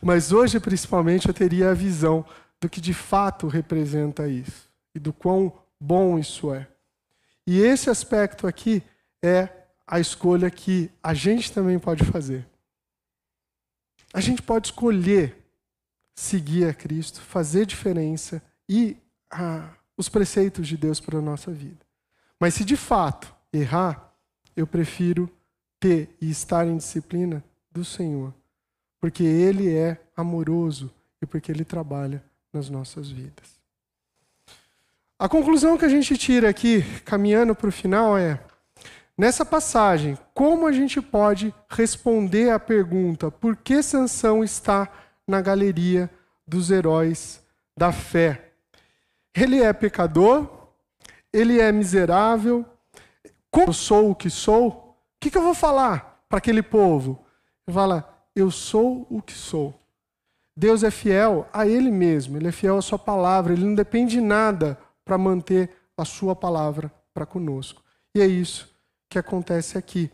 [0.00, 2.24] Mas hoje principalmente eu teria a visão
[2.60, 4.67] do que de fato representa isso
[4.98, 6.66] e do quão bom isso é.
[7.46, 8.82] E esse aspecto aqui
[9.22, 9.48] é
[9.86, 12.46] a escolha que a gente também pode fazer.
[14.12, 15.36] A gente pode escolher
[16.14, 18.96] seguir a Cristo, fazer diferença e
[19.30, 21.86] ah, os preceitos de Deus para a nossa vida.
[22.40, 24.12] Mas se de fato errar,
[24.56, 25.30] eu prefiro
[25.78, 28.34] ter e estar em disciplina do Senhor,
[29.00, 30.92] porque Ele é amoroso
[31.22, 32.22] e porque Ele trabalha
[32.52, 33.57] nas nossas vidas.
[35.20, 38.38] A conclusão que a gente tira aqui, caminhando para o final, é:
[39.16, 44.88] nessa passagem, como a gente pode responder à pergunta por que Sansão está
[45.26, 46.08] na galeria
[46.46, 47.42] dos heróis
[47.76, 48.52] da fé.
[49.34, 50.68] Ele é pecador,
[51.32, 52.64] ele é miserável.
[53.50, 57.26] Como eu sou o que sou, o que, que eu vou falar para aquele povo?
[57.66, 59.74] Ele fala: Eu sou o que sou.
[60.56, 64.12] Deus é fiel a Ele mesmo, Ele é fiel à Sua palavra, Ele não depende
[64.12, 64.78] de nada
[65.08, 67.82] para manter a Sua palavra para conosco.
[68.14, 68.68] E é isso
[69.08, 70.10] que acontece aqui.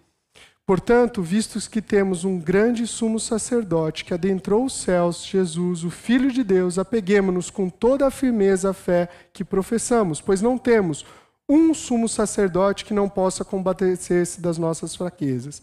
[0.64, 6.30] Portanto, vistos que temos um grande sumo sacerdote que adentrou os céus, Jesus, o Filho
[6.30, 11.04] de Deus, apeguemos-nos com toda a firmeza à fé que professamos, pois não temos
[11.48, 15.60] um sumo sacerdote que não possa combater-se das nossas fraquezas.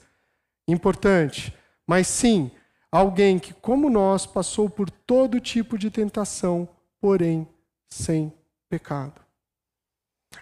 [0.68, 1.56] Importante,
[1.88, 2.52] mas sim
[2.92, 6.68] alguém que, como nós, passou por todo tipo de tentação,
[7.00, 7.48] porém
[7.90, 8.32] sem
[8.70, 9.21] pecado.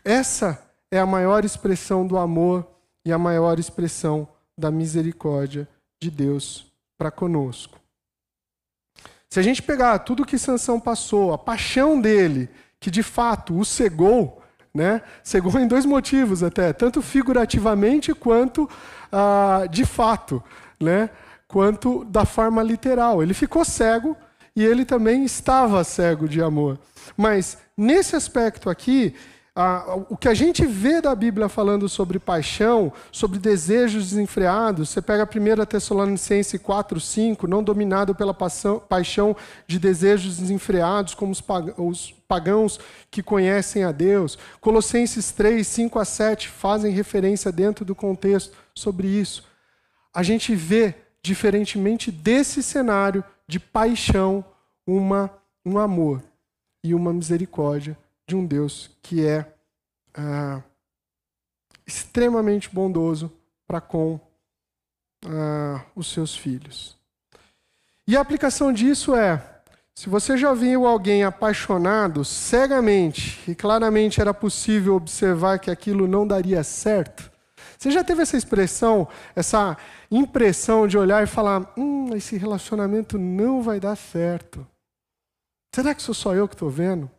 [0.04, 0.62] Essa
[0.92, 2.68] é a maior expressão do amor
[3.06, 4.28] e a maior expressão
[4.58, 5.68] da misericórdia
[6.02, 7.80] de Deus para conosco.
[9.30, 13.64] Se a gente pegar tudo que Sansão passou, a paixão dele, que de fato o
[13.64, 14.42] cegou,
[14.74, 15.02] né?
[15.24, 18.70] Cegou em dois motivos até, tanto figurativamente quanto
[19.12, 20.44] ah, de fato,
[20.80, 21.10] né?
[21.48, 23.22] Quanto da forma literal.
[23.22, 24.16] Ele ficou cego
[24.56, 26.80] e ele também estava cego de amor.
[27.16, 29.16] Mas nesse aspecto aqui,
[30.10, 35.24] o que a gente vê da Bíblia falando sobre paixão, sobre desejos desenfreados, você pega
[35.24, 39.36] a 1 Tessalonicense 4, 5, não dominado pela paixão
[39.68, 41.34] de desejos desenfreados, como
[41.78, 42.80] os pagãos
[43.12, 44.38] que conhecem a Deus.
[44.62, 49.44] Colossenses 3, 5 a 7 fazem referência dentro do contexto sobre isso.
[50.14, 54.46] A gente vê, diferentemente desse cenário de paixão,
[54.88, 55.30] uma,
[55.66, 56.24] um amor
[56.82, 57.98] e uma misericórdia
[58.30, 59.52] de um Deus que é
[60.14, 60.62] ah,
[61.86, 63.32] extremamente bondoso
[63.68, 64.20] para com
[65.26, 66.96] ah, os seus filhos.
[68.08, 69.62] E a aplicação disso é:
[69.96, 76.28] Se você já viu alguém apaixonado cegamente e claramente era possível observar que aquilo não
[76.28, 77.32] daria certo,
[77.78, 79.76] você já teve essa expressão, essa
[80.12, 84.68] impressão de olhar e falar: hum, esse relacionamento não vai dar certo.
[85.74, 87.10] Será que sou só eu que estou vendo?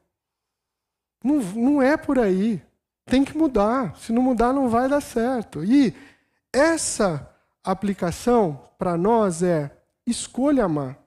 [1.23, 2.62] Não, não é por aí.
[3.05, 3.97] Tem que mudar.
[3.97, 5.64] Se não mudar, não vai dar certo.
[5.64, 5.95] E
[6.53, 7.29] essa
[7.62, 9.71] aplicação para nós é
[10.07, 10.99] escolha amar.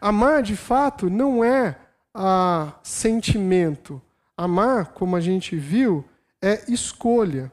[0.00, 1.76] Amar, de fato, não é
[2.14, 4.00] a sentimento.
[4.36, 6.04] Amar, como a gente viu,
[6.42, 7.50] é escolha.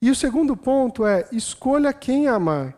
[0.00, 2.76] E o segundo ponto é escolha quem amar.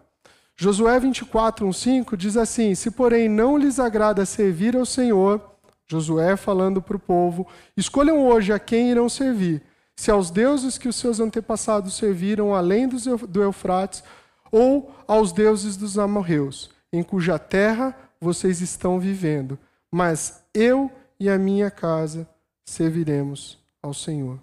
[0.57, 5.56] Josué 24, 5 diz assim: Se, porém, não lhes agrada servir ao Senhor,
[5.89, 9.62] Josué falando para o povo, escolham hoje a quem irão servir,
[9.95, 14.03] se aos deuses que os seus antepassados serviram além do Eufrates,
[14.51, 19.59] ou aos deuses dos amorreus, em cuja terra vocês estão vivendo,
[19.91, 22.28] mas eu e a minha casa
[22.64, 24.39] serviremos ao Senhor.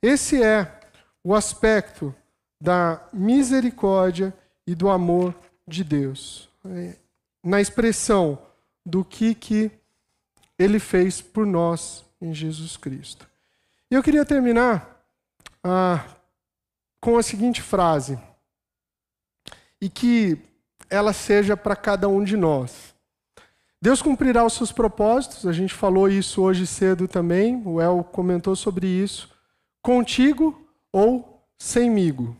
[0.00, 0.80] Esse é
[1.22, 2.14] o aspecto
[2.60, 4.34] da misericórdia
[4.66, 5.34] e do amor
[5.66, 6.48] de Deus.
[6.66, 6.96] É,
[7.42, 8.38] na expressão
[8.84, 9.70] do que, que
[10.58, 13.28] ele fez por nós em Jesus Cristo.
[13.90, 15.04] E eu queria terminar
[15.62, 16.04] ah,
[17.00, 18.18] com a seguinte frase,
[19.80, 20.38] e que
[20.88, 22.94] ela seja para cada um de nós.
[23.80, 28.56] Deus cumprirá os seus propósitos, a gente falou isso hoje cedo também, o El comentou
[28.56, 29.30] sobre isso,
[29.82, 32.34] contigo ou semigo.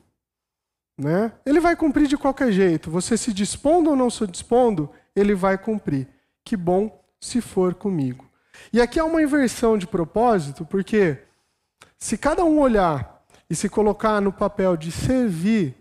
[0.96, 1.32] Né?
[1.44, 5.58] Ele vai cumprir de qualquer jeito, você se dispondo ou não se dispondo, ele vai
[5.58, 6.08] cumprir.
[6.42, 8.28] Que bom se for comigo.
[8.72, 11.18] E aqui há uma inversão de propósito, porque
[11.98, 15.74] se cada um olhar e se colocar no papel de servir,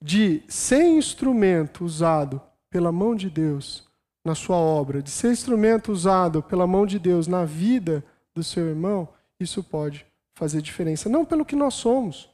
[0.00, 3.84] de ser instrumento usado pela mão de Deus,
[4.24, 8.68] na sua obra, de ser instrumento usado pela mão de Deus na vida do seu
[8.68, 9.08] irmão,
[9.40, 11.08] isso pode fazer diferença.
[11.08, 12.30] Não pelo que nós somos,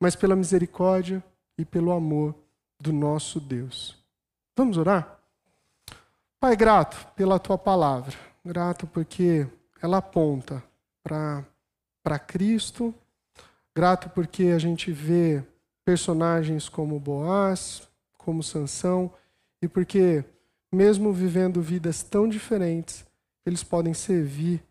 [0.00, 1.22] mas pela misericórdia
[1.56, 2.34] e pelo amor
[2.80, 3.96] do nosso Deus.
[4.56, 5.17] Vamos orar?
[6.40, 8.14] Pai, grato pela tua palavra,
[8.44, 9.44] grato porque
[9.82, 10.62] ela aponta
[11.02, 12.94] para Cristo,
[13.74, 15.42] grato porque a gente vê
[15.84, 19.12] personagens como Boaz, como Sansão,
[19.60, 20.24] e porque
[20.70, 23.04] mesmo vivendo vidas tão diferentes,
[23.44, 24.62] eles podem servir,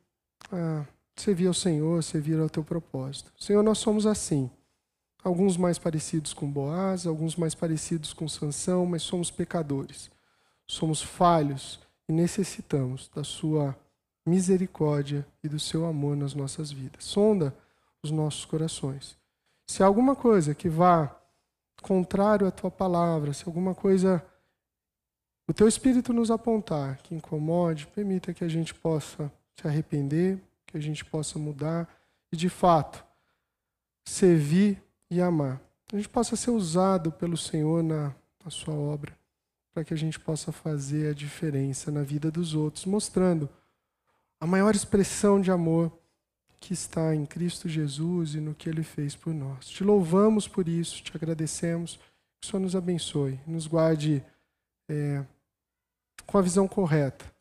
[0.50, 0.86] a,
[1.18, 3.34] servir ao Senhor, servir ao teu propósito.
[3.38, 4.50] Senhor, nós somos assim.
[5.22, 10.10] Alguns mais parecidos com Boaz, alguns mais parecidos com Sansão, mas somos pecadores.
[10.68, 13.76] Somos falhos e necessitamos da sua
[14.26, 17.04] misericórdia e do seu amor nas nossas vidas.
[17.06, 17.56] Sonda
[18.04, 19.18] os nossos corações.
[19.66, 21.16] Se há alguma coisa que vá
[21.82, 24.24] contrário à tua palavra, se alguma coisa
[25.48, 30.78] o teu espírito nos apontar, que incomode, permita que a gente possa se arrepender, que
[30.78, 31.88] a gente possa mudar
[32.32, 33.04] e, de fato,
[34.06, 35.62] servir e amar.
[35.92, 38.14] A gente possa ser usado pelo Senhor na,
[38.44, 39.18] na sua obra,
[39.78, 43.48] para que a gente possa fazer a diferença na vida dos outros, mostrando
[44.40, 45.96] a maior expressão de amor
[46.60, 49.68] que está em Cristo Jesus e no que Ele fez por nós.
[49.70, 52.00] Te louvamos por isso, te agradecemos.
[52.42, 54.24] Que o Senhor nos abençoe, nos guarde.
[54.90, 55.24] É,
[56.26, 57.32] com a visão correta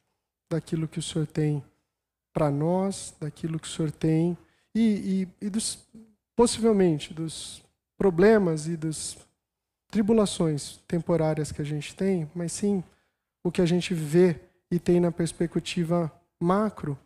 [0.50, 1.64] daquilo que o Senhor tem
[2.34, 4.36] para nós, daquilo que o Senhor tem
[4.74, 5.88] e, e, e dos,
[6.36, 7.62] possivelmente dos
[7.96, 9.25] problemas e das
[9.96, 12.84] tribulações temporárias que a gente tem, mas sim
[13.42, 14.38] o que a gente vê
[14.70, 16.98] e tem na perspectiva macro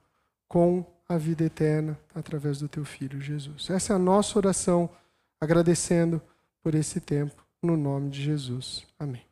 [0.48, 3.70] com a vida eterna através do teu filho Jesus.
[3.70, 4.90] Essa é a nossa oração,
[5.40, 6.20] agradecendo
[6.60, 8.84] por esse tempo, no nome de Jesus.
[8.98, 9.29] Amém.